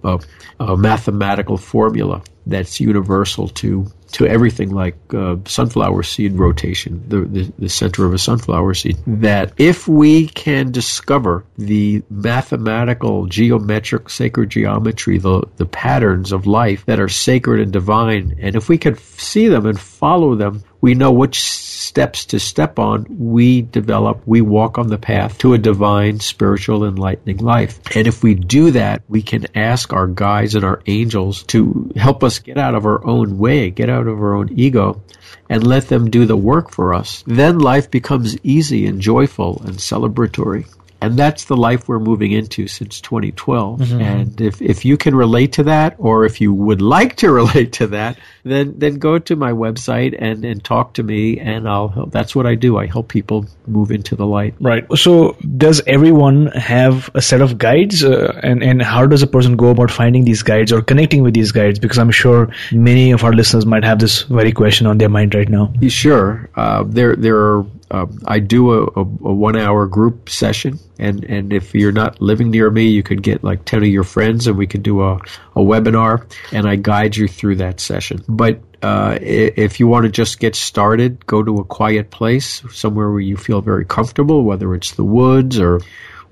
[0.04, 0.18] uh,
[0.60, 7.52] a mathematical formula that's universal to to everything like uh, sunflower seed rotation, the, the,
[7.58, 8.96] the center of a sunflower seed.
[9.06, 16.84] That if we can discover the mathematical, geometric, sacred geometry, the, the patterns of life
[16.86, 20.94] that are sacred and divine, and if we can see them and follow them, we
[20.94, 25.58] know which steps to step on, we develop, we walk on the path to a
[25.58, 27.80] divine, spiritual, enlightening life.
[27.96, 32.22] And if we do that, we can ask our guides and our angels to help
[32.22, 35.02] us get out of our own way, get out of our own ego,
[35.48, 37.24] and let them do the work for us.
[37.26, 40.66] Then life becomes easy and joyful and celebratory.
[41.00, 43.80] And that's the life we're moving into since 2012.
[43.80, 44.00] Mm-hmm.
[44.00, 47.74] And if, if you can relate to that, or if you would like to relate
[47.74, 51.88] to that, then, then go to my website and, and talk to me and I'll
[51.88, 52.10] help.
[52.10, 52.78] That's what I do.
[52.78, 54.54] I help people move into the light.
[54.60, 54.86] Right.
[54.96, 58.02] So does everyone have a set of guides?
[58.02, 61.34] Uh, and, and how does a person go about finding these guides or connecting with
[61.34, 61.78] these guides?
[61.78, 65.34] Because I'm sure many of our listeners might have this very question on their mind
[65.34, 65.72] right now.
[65.88, 66.48] Sure.
[66.56, 71.24] Uh, there, there are uh, I do a, a, a, one hour group session, and,
[71.24, 74.46] and if you're not living near me, you could get like 10 of your friends
[74.46, 75.14] and we could do a,
[75.54, 78.24] a webinar and I guide you through that session.
[78.28, 83.10] But uh, if you want to just get started, go to a quiet place, somewhere
[83.10, 85.80] where you feel very comfortable, whether it's the woods or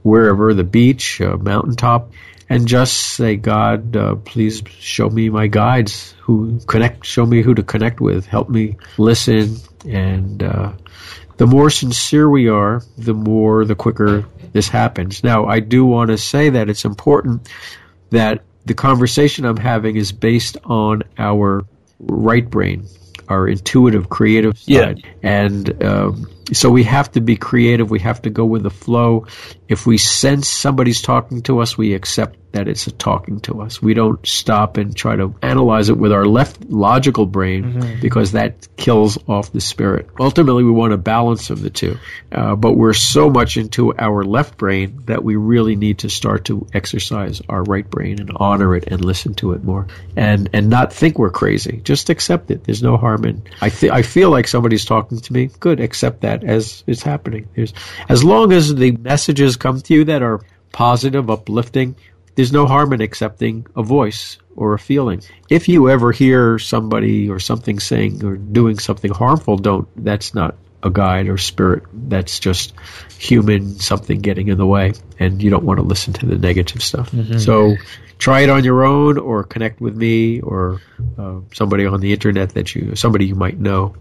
[0.02, 2.12] wherever, the beach, a mountaintop,
[2.48, 7.54] and just say, God, uh, please show me my guides who connect, show me who
[7.54, 10.72] to connect with, help me listen and, uh,
[11.36, 15.22] the more sincere we are, the more, the quicker this happens.
[15.22, 17.48] Now, I do want to say that it's important
[18.10, 21.64] that the conversation I'm having is based on our
[22.00, 22.86] right brain,
[23.28, 25.02] our intuitive, creative side.
[25.04, 25.12] Yeah.
[25.22, 27.90] And um, so we have to be creative.
[27.90, 29.26] We have to go with the flow.
[29.68, 33.82] If we sense somebody's talking to us, we accept that it's a talking to us.
[33.82, 38.00] We don't stop and try to analyze it with our left logical brain mm-hmm.
[38.00, 40.08] because that kills off the spirit.
[40.18, 41.98] Ultimately, we want a balance of the two.
[42.32, 46.46] Uh, but we're so much into our left brain that we really need to start
[46.46, 50.70] to exercise our right brain and honor it and listen to it more and, and
[50.70, 51.82] not think we're crazy.
[51.84, 52.64] Just accept it.
[52.64, 55.50] There's no harm in I, th- I feel like somebody's talking to me.
[55.60, 55.80] Good.
[55.80, 57.48] Accept that as it's happening.
[57.54, 57.74] There's,
[58.08, 60.40] as long as the messages come to you that are
[60.72, 61.96] positive, uplifting,
[62.34, 65.22] there's no harm in accepting a voice or a feeling.
[65.48, 70.56] If you ever hear somebody or something saying or doing something harmful, don't, that's not
[70.82, 71.84] a guide or spirit.
[71.92, 72.74] That's just
[73.18, 76.82] human something getting in the way, and you don't want to listen to the negative
[76.82, 77.10] stuff.
[77.10, 77.38] Mm-hmm.
[77.38, 77.76] So
[78.18, 80.80] try it on your own, or connect with me, or
[81.18, 83.96] uh, somebody on the internet that you, somebody you might know,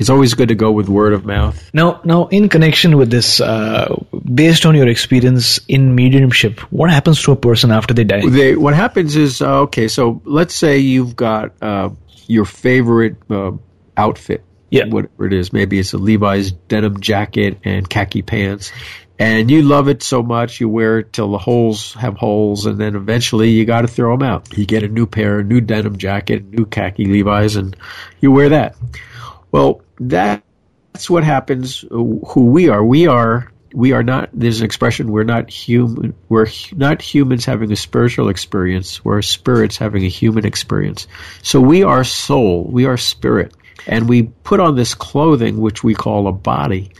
[0.00, 1.70] it's always good to go with word of mouth.
[1.72, 7.22] Now, now, in connection with this, uh, based on your experience in mediumship, what happens
[7.22, 8.28] to a person after they die?
[8.28, 11.90] They, what happens is, uh, okay, so let's say you've got uh,
[12.26, 13.52] your favorite uh,
[13.96, 14.86] outfit, yeah.
[14.86, 15.52] whatever it is.
[15.52, 18.72] Maybe it's a Levi's denim jacket and khaki pants,
[19.16, 22.78] and you love it so much you wear it till the holes have holes, and
[22.78, 24.58] then eventually you got to throw them out.
[24.58, 27.76] You get a new pair, a new denim jacket, new khaki Levi's, and
[28.20, 28.74] you wear that.
[29.54, 31.84] Well, that's what happens.
[31.84, 34.30] Uh, who we are, we are, we are not.
[34.32, 36.12] There's an expression: we're not human.
[36.28, 39.04] We're not humans having a spiritual experience.
[39.04, 41.06] We're spirits having a human experience.
[41.44, 42.64] So we are soul.
[42.64, 43.54] We are spirit,
[43.86, 46.90] and we put on this clothing which we call a body.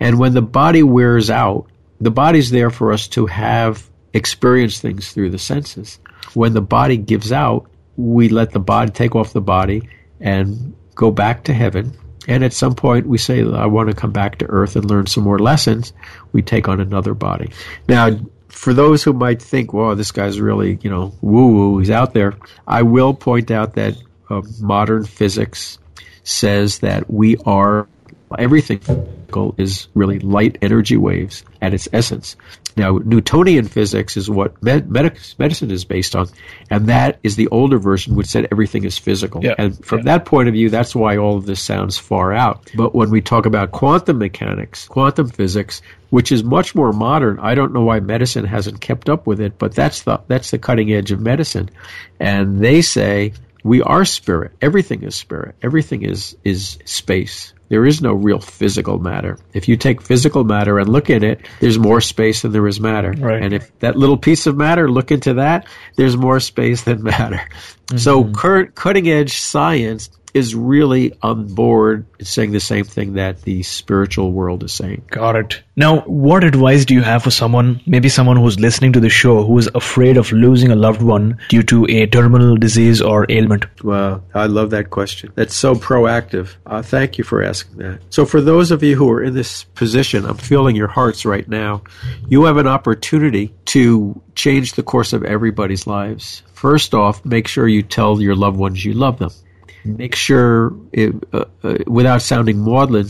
[0.00, 1.68] And when the body wears out,
[2.00, 6.00] the body's there for us to have experience things through the senses.
[6.34, 9.88] When the body gives out, we let the body take off the body
[10.18, 11.96] and go back to heaven.
[12.28, 15.06] And at some point, we say, I want to come back to earth and learn
[15.06, 15.92] some more lessons.
[16.32, 17.50] We take on another body.
[17.88, 18.10] Now,
[18.48, 22.14] for those who might think, well, this guy's really, you know, woo woo, he's out
[22.14, 22.34] there,
[22.66, 23.96] I will point out that
[24.30, 25.78] uh, modern physics
[26.22, 27.88] says that we are
[28.38, 28.80] everything
[29.58, 32.36] is really light energy waves at its essence.
[32.76, 36.28] Now, Newtonian physics is what med- medic- medicine is based on,
[36.70, 39.42] and that is the older version, which said everything is physical.
[39.44, 39.54] Yeah.
[39.58, 40.04] And from Yeah.
[40.16, 42.70] that point of view, that's why all of this sounds far out.
[42.74, 47.54] But when we talk about quantum mechanics, quantum physics, which is much more modern, I
[47.54, 50.92] don't know why medicine hasn't kept up with it, but that's the that's the cutting
[50.92, 51.70] edge of medicine.
[52.20, 53.32] And they say
[53.64, 54.52] we are spirit.
[54.60, 55.54] Everything is spirit.
[55.62, 57.52] Everything is is space.
[57.72, 59.38] There is no real physical matter.
[59.54, 62.78] If you take physical matter and look in it, there's more space than there is
[62.78, 63.12] matter.
[63.12, 63.42] Right.
[63.42, 65.66] And if that little piece of matter, look into that,
[65.96, 67.40] there's more space than matter.
[67.96, 68.34] So mm-hmm.
[68.34, 74.32] current cutting edge science is really on board saying the same thing that the spiritual
[74.32, 75.02] world is saying.
[75.08, 75.62] Got it.
[75.76, 79.44] Now, what advice do you have for someone, maybe someone who's listening to the show
[79.44, 83.66] who is afraid of losing a loved one due to a terminal disease or ailment?
[83.82, 85.32] Wow, I love that question.
[85.34, 86.54] That's so proactive.
[86.66, 88.00] Uh, thank you for asking that.
[88.10, 91.48] So, for those of you who are in this position, I'm feeling your hearts right
[91.48, 91.82] now.
[92.28, 96.42] You have an opportunity to change the course of everybody's lives.
[96.54, 99.30] First off, make sure you tell your loved ones you love them.
[99.84, 103.08] Make sure, it, uh, uh, without sounding maudlin,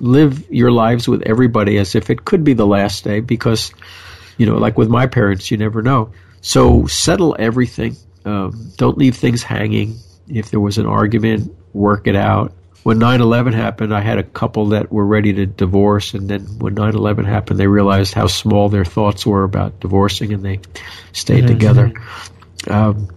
[0.00, 3.72] live your lives with everybody as if it could be the last day because
[4.38, 6.12] you know, like with my parents, you never know.
[6.40, 7.96] So settle everything.
[8.24, 9.96] Um, don't leave things hanging.
[10.28, 12.52] If there was an argument, work it out.
[12.84, 16.74] When 9/11 happened, I had a couple that were ready to divorce, and then when
[16.76, 20.60] 9/11 happened, they realized how small their thoughts were about divorcing, and they
[21.12, 21.92] stayed together.
[22.68, 23.08] Um,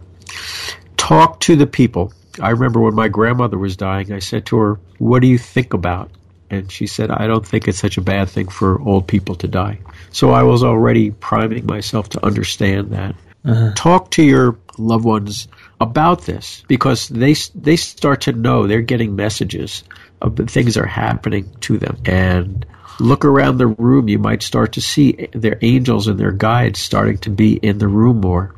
[0.98, 2.12] talk to the people.
[2.40, 5.74] I remember when my grandmother was dying, I said to her, "What do you think
[5.74, 6.12] about?"
[6.52, 9.48] And she said, I don't think it's such a bad thing for old people to
[9.48, 9.80] die.
[10.12, 13.16] So I was already priming myself to understand that.
[13.46, 13.72] Uh-huh.
[13.74, 15.48] Talk to your loved ones
[15.80, 19.84] about this because they they start to know they're getting messages
[20.22, 22.66] of the things are happening to them and
[23.00, 27.18] look around the room you might start to see their angels and their guides starting
[27.18, 28.54] to be in the room more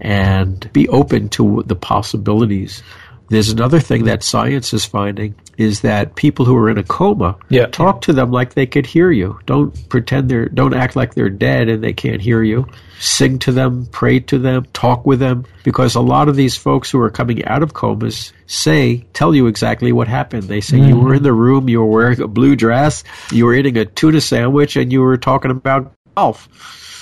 [0.00, 2.82] and be open to the possibilities
[3.28, 7.36] there's another thing that science is finding is that people who are in a coma
[7.48, 7.66] Yeah.
[7.66, 9.38] talk to them like they could hear you.
[9.46, 12.66] Don't pretend they're don't act like they're dead and they can't hear you.
[13.00, 16.90] Sing to them, pray to them, talk with them because a lot of these folks
[16.90, 20.44] who are coming out of comas say tell you exactly what happened.
[20.44, 21.04] They say you mm-hmm.
[21.04, 23.02] were in the room, you were wearing a blue dress,
[23.32, 26.48] you were eating a tuna sandwich and you were talking about golf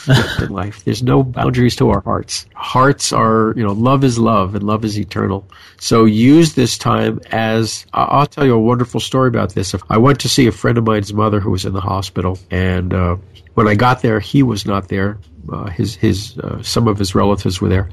[0.09, 0.85] in life.
[0.85, 2.47] There's no boundaries to our hearts.
[2.55, 5.47] Hearts are, you know, love is love and love is eternal.
[5.79, 9.75] So use this time as, I'll tell you a wonderful story about this.
[9.89, 12.93] I went to see a friend of mine's mother who was in the hospital and,
[12.93, 13.17] uh,
[13.55, 15.19] when I got there, he was not there.
[15.51, 17.89] Uh, his, his, uh, some of his relatives were there.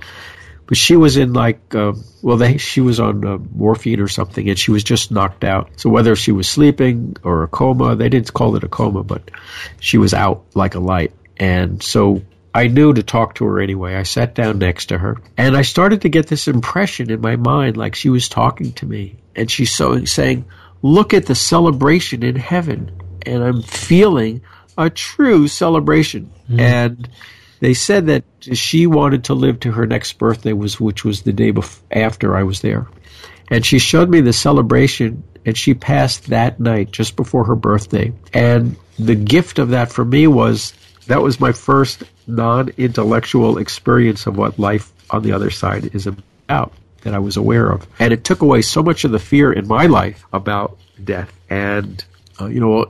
[0.65, 4.47] But she was in like, um, well, they, she was on uh, morphine or something,
[4.47, 5.69] and she was just knocked out.
[5.75, 9.29] So whether she was sleeping or a coma, they didn't call it a coma, but
[9.81, 11.11] she was out like a light.
[11.41, 12.21] And so
[12.53, 13.95] I knew to talk to her anyway.
[13.95, 17.35] I sat down next to her, and I started to get this impression in my
[17.35, 20.45] mind, like she was talking to me, and she's so saying,
[20.83, 22.91] "Look at the celebration in heaven,"
[23.25, 24.41] and I'm feeling
[24.77, 26.59] a true celebration, mm-hmm.
[26.59, 27.09] and
[27.59, 28.23] they said that
[28.53, 32.35] she wanted to live to her next birthday was which was the day bef- after
[32.35, 32.87] I was there.
[33.49, 38.13] And she showed me the celebration and she passed that night just before her birthday.
[38.33, 40.73] And the gift of that for me was
[41.11, 46.73] that was my first non-intellectual experience of what life on the other side is about
[47.01, 47.85] that I was aware of.
[47.99, 51.31] And it took away so much of the fear in my life about death.
[51.49, 52.03] And
[52.39, 52.85] uh, you know,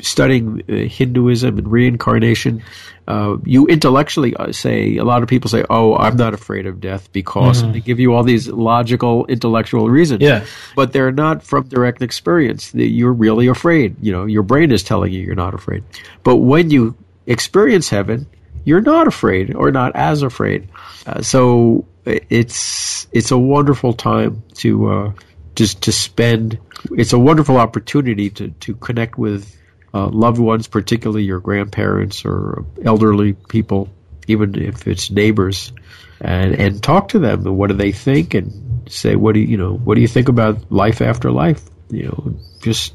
[0.00, 2.62] studying uh, Hinduism and reincarnation,
[3.06, 6.80] uh, you intellectually uh, say, a lot of people say, oh, I'm not afraid of
[6.80, 10.22] death because, and they give you all these logical, intellectual reasons.
[10.22, 10.44] Yeah.
[10.74, 12.74] But they're not from direct experience.
[12.74, 13.96] You're really afraid.
[14.00, 15.84] You know, your brain is telling you you're not afraid.
[16.24, 18.26] But when you experience heaven,
[18.64, 20.68] you're not afraid or not as afraid.
[21.06, 25.12] Uh, so it's it's a wonderful time to uh,
[25.54, 26.58] just to spend.
[26.92, 29.56] It's a wonderful opportunity to to connect with
[29.94, 33.88] uh, loved ones, particularly your grandparents or elderly people,
[34.26, 35.72] even if it's neighbors,
[36.20, 37.46] and and talk to them.
[37.46, 38.34] And what do they think?
[38.34, 39.74] And say, what do you, you know?
[39.74, 41.62] What do you think about life after life?
[41.90, 42.94] You know, just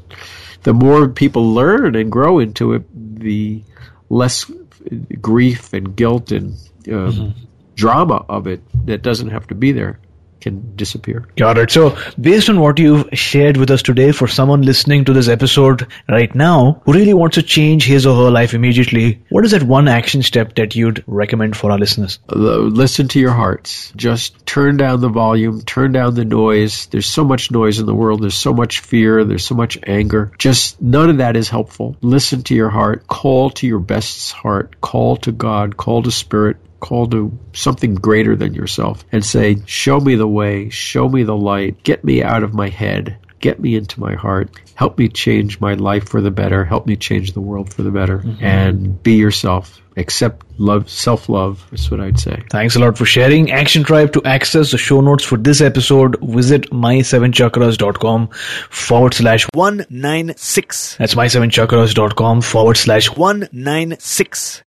[0.62, 2.84] the more people learn and grow into it,
[3.18, 3.62] the
[4.12, 4.44] less
[5.22, 6.54] grief and guilt and
[6.92, 7.34] um,
[7.74, 9.98] drama of it that doesn't have to be there.
[10.42, 11.26] Can disappear.
[11.36, 11.70] Got it.
[11.70, 15.86] So, based on what you've shared with us today, for someone listening to this episode
[16.08, 19.62] right now who really wants to change his or her life immediately, what is that
[19.62, 22.18] one action step that you'd recommend for our listeners?
[22.30, 23.92] Uh, listen to your hearts.
[23.96, 26.86] Just turn down the volume, turn down the noise.
[26.86, 28.22] There's so much noise in the world.
[28.22, 29.24] There's so much fear.
[29.24, 30.32] There's so much anger.
[30.38, 31.96] Just none of that is helpful.
[32.02, 33.06] Listen to your heart.
[33.06, 34.80] Call to your best heart.
[34.80, 35.76] Call to God.
[35.76, 40.68] Call to Spirit call to something greater than yourself and say, Show me the way,
[40.68, 44.50] show me the light, get me out of my head, get me into my heart,
[44.74, 47.90] help me change my life for the better, help me change the world for the
[47.90, 48.44] better, mm-hmm.
[48.44, 49.78] and be yourself.
[49.96, 52.42] Accept love, self love is what I'd say.
[52.50, 53.52] Thanks a lot for sharing.
[53.52, 58.28] Action Tribe, to access the show notes for this episode, visit my7chakras.com
[58.70, 60.96] forward slash 196.
[60.96, 64.62] That's my7chakras.com forward slash 196.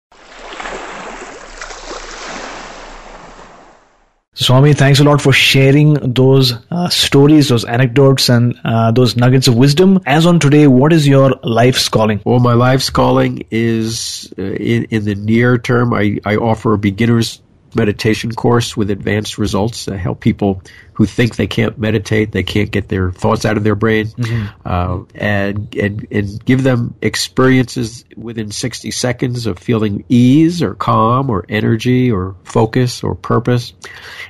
[4.36, 9.46] Swami, thanks a lot for sharing those uh, stories, those anecdotes, and uh, those nuggets
[9.46, 10.00] of wisdom.
[10.06, 12.20] As on today, what is your life's calling?
[12.24, 15.94] Well, my life's calling is uh, in, in the near term.
[15.94, 17.40] I, I offer beginner's
[17.74, 19.84] meditation course with advanced results.
[19.84, 20.62] to help people
[20.94, 24.46] who think they can't meditate, they can't get their thoughts out of their brain, mm-hmm.
[24.64, 31.30] uh, and, and and give them experiences within 60 seconds of feeling ease or calm
[31.30, 33.72] or energy or focus or purpose.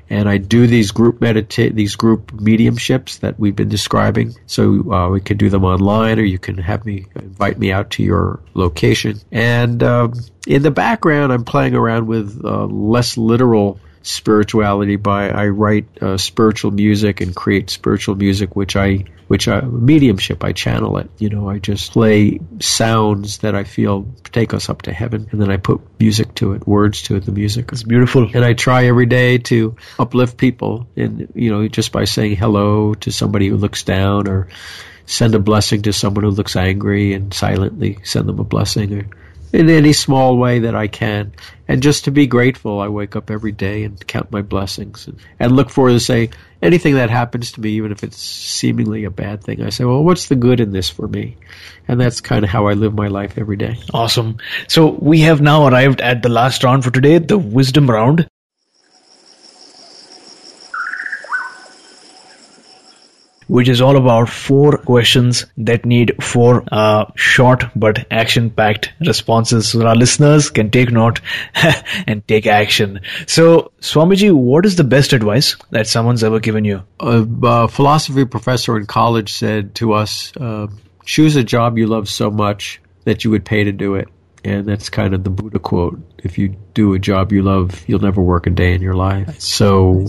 [0.08, 4.34] And I do these group meditate these group mediumships that we've been describing.
[4.46, 7.90] So uh, we can do them online, or you can have me invite me out
[7.92, 9.20] to your location.
[9.30, 10.14] And um,
[10.46, 16.18] in the background, I'm playing around with uh, less literal spirituality by I write uh,
[16.18, 21.10] spiritual music and create spiritual music, which I which I mediumship I channel it.
[21.18, 25.40] You know, I just play sounds that I feel take us up to heaven, and
[25.40, 27.24] then I put music to it, words to it.
[27.24, 31.66] The music is beautiful, and I try every day to uplift people, and you know,
[31.66, 34.48] just by saying hello to somebody who looks down or
[35.06, 39.06] send a blessing to someone who looks angry and silently send them a blessing or
[39.54, 41.32] in any small way that I can.
[41.68, 45.16] And just to be grateful, I wake up every day and count my blessings and,
[45.38, 46.30] and look forward to say
[46.60, 49.62] anything that happens to me, even if it's seemingly a bad thing.
[49.62, 51.36] I say, well, what's the good in this for me?
[51.86, 53.78] And that's kind of how I live my life every day.
[53.94, 54.38] Awesome.
[54.66, 58.26] So we have now arrived at the last round for today, the wisdom round.
[63.48, 69.68] Which is all about four questions that need four uh, short but action packed responses
[69.68, 71.20] so our listeners can take note
[72.06, 73.00] and take action.
[73.26, 76.82] So, Swamiji, what is the best advice that someone's ever given you?
[77.00, 80.68] A, a philosophy professor in college said to us, uh,
[81.04, 84.08] choose a job you love so much that you would pay to do it.
[84.44, 85.98] And that's kind of the Buddha quote.
[86.18, 89.40] If you do a job you love, you'll never work a day in your life.
[89.40, 90.06] So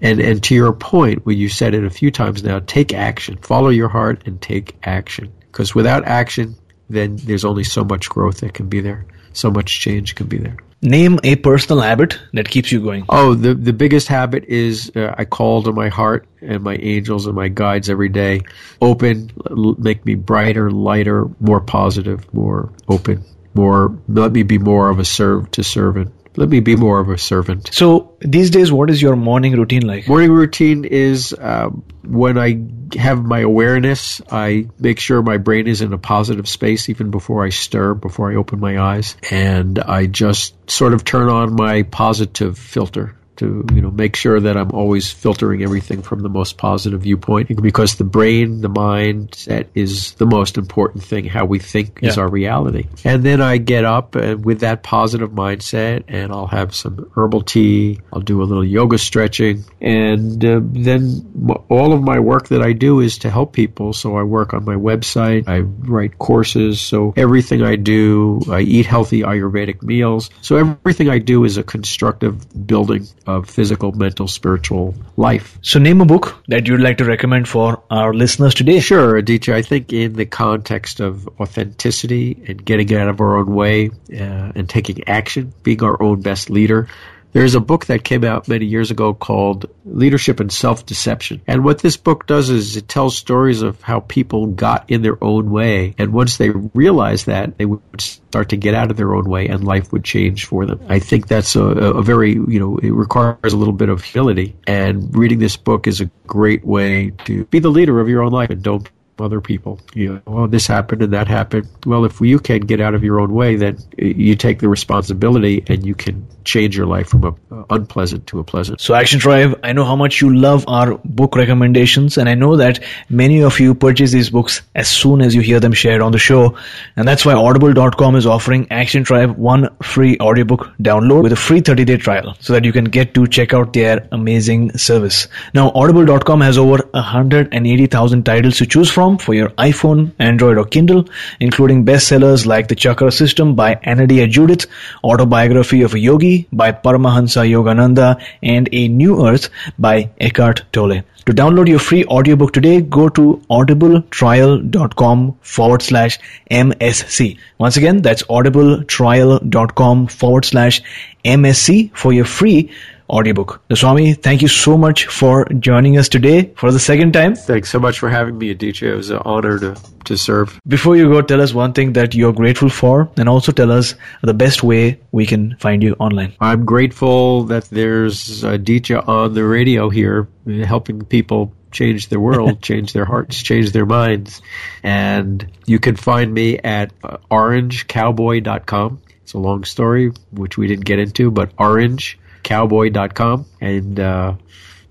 [0.00, 3.38] and and to your point, where you said it a few times now, take action.
[3.38, 5.32] Follow your heart and take action.
[5.50, 6.56] Because without action,
[6.90, 9.06] then there's only so much growth that can be there.
[9.32, 10.56] So much change can be there.
[10.82, 13.06] Name a personal habit that keeps you going.
[13.08, 17.26] Oh, the the biggest habit is uh, I call to my heart and my angels
[17.26, 18.42] and my guides every day.
[18.80, 23.24] Open, l- make me brighter, lighter, more positive, more open,
[23.54, 23.98] more.
[24.06, 27.18] Let me be more of a serve to servant let me be more of a
[27.18, 27.70] servant.
[27.72, 30.08] So these days, what is your morning routine like?
[30.08, 31.70] Morning routine is uh,
[32.04, 36.88] when I have my awareness, I make sure my brain is in a positive space
[36.88, 41.28] even before I stir, before I open my eyes, and I just sort of turn
[41.28, 46.20] on my positive filter to you know make sure that I'm always filtering everything from
[46.20, 51.24] the most positive viewpoint because the brain, the mindset is the most important thing.
[51.24, 52.08] How we think yeah.
[52.08, 52.88] is our reality.
[53.04, 57.42] And then I get up and with that positive mindset, and I'll have some herbal
[57.42, 58.00] tea.
[58.12, 62.72] I'll do a little yoga stretching, and uh, then all of my work that I
[62.72, 63.92] do is to help people.
[63.92, 65.48] So I work on my website.
[65.48, 66.80] I write courses.
[66.80, 70.30] So everything I do, I eat healthy Ayurvedic meals.
[70.40, 75.58] So everything I do is a constructive building of physical, mental, spiritual life.
[75.62, 78.80] So, name a book that you'd like to recommend for our listeners today.
[78.80, 79.54] Sure, Aditya.
[79.54, 84.52] I think in the context of authenticity and getting out of our own way uh,
[84.54, 86.88] and taking action, being our own best leader,
[87.36, 91.42] there's a book that came out many years ago called Leadership and Self Deception.
[91.46, 95.22] And what this book does is it tells stories of how people got in their
[95.22, 95.94] own way.
[95.98, 99.48] And once they realized that, they would start to get out of their own way
[99.48, 100.80] and life would change for them.
[100.88, 104.56] I think that's a, a very, you know, it requires a little bit of humility.
[104.66, 108.32] And reading this book is a great way to be the leader of your own
[108.32, 109.80] life and don't other people.
[109.94, 111.68] You know, well, this happened and that happened.
[111.86, 115.64] Well, if you can get out of your own way, then you take the responsibility
[115.68, 118.80] and you can change your life from a uh, unpleasant to a pleasant.
[118.80, 122.56] So Action Tribe, I know how much you love our book recommendations and I know
[122.56, 126.12] that many of you purchase these books as soon as you hear them shared on
[126.12, 126.56] the show.
[126.96, 131.60] And that's why audible.com is offering Action Tribe one free audiobook download with a free
[131.60, 135.26] 30 day trial so that you can get to check out their amazing service.
[135.54, 141.04] Now audible.com has over 180,000 titles to choose from for your iPhone, Android or Kindle,
[141.38, 144.66] including bestsellers like The Chakra System by Anodea Judith,
[145.04, 149.48] Autobiography of a Yogi, by Paramahansa Yogananda and A New Earth
[149.78, 151.02] by Eckhart Tolle.
[151.26, 156.18] To download your free audiobook today, go to audibletrial.com forward slash
[156.50, 157.38] MSC.
[157.58, 160.82] Once again, that's audibletrial.com forward slash
[161.24, 162.70] MSC for your free
[163.08, 163.62] audiobook.
[163.74, 167.34] Swami, thank you so much for joining us today for the second time.
[167.34, 168.92] Thanks so much for having me, Aditya.
[168.92, 170.58] It was an honor to, to serve.
[170.66, 173.94] Before you go, tell us one thing that you're grateful for and also tell us
[174.22, 176.34] the best way we can find you online.
[176.40, 180.28] I'm grateful that there's Aditya on the radio here
[180.64, 184.42] helping people change their world, change their hearts, change their minds.
[184.82, 189.02] And you can find me at orangecowboy.com.
[189.22, 194.34] It's a long story, which we didn't get into, but orange cowboy.com and uh,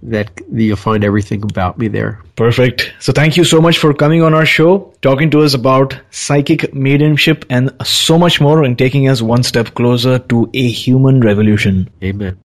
[0.04, 2.22] that you'll find everything about me there.
[2.36, 2.94] Perfect.
[3.00, 6.74] So thank you so much for coming on our show, talking to us about psychic
[6.74, 11.90] mediumship and so much more and taking us one step closer to a human revolution.
[12.04, 12.38] Amen.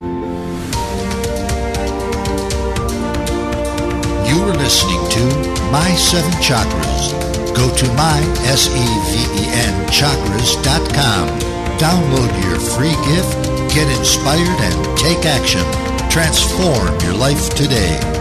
[4.30, 5.24] You were listening to
[5.72, 7.10] My Seven Chakras.
[7.56, 11.28] Go to my, S-E-V-E-N, chakras.com.
[11.78, 15.62] Download your free gift Get inspired and take action.
[16.10, 18.19] Transform your life today.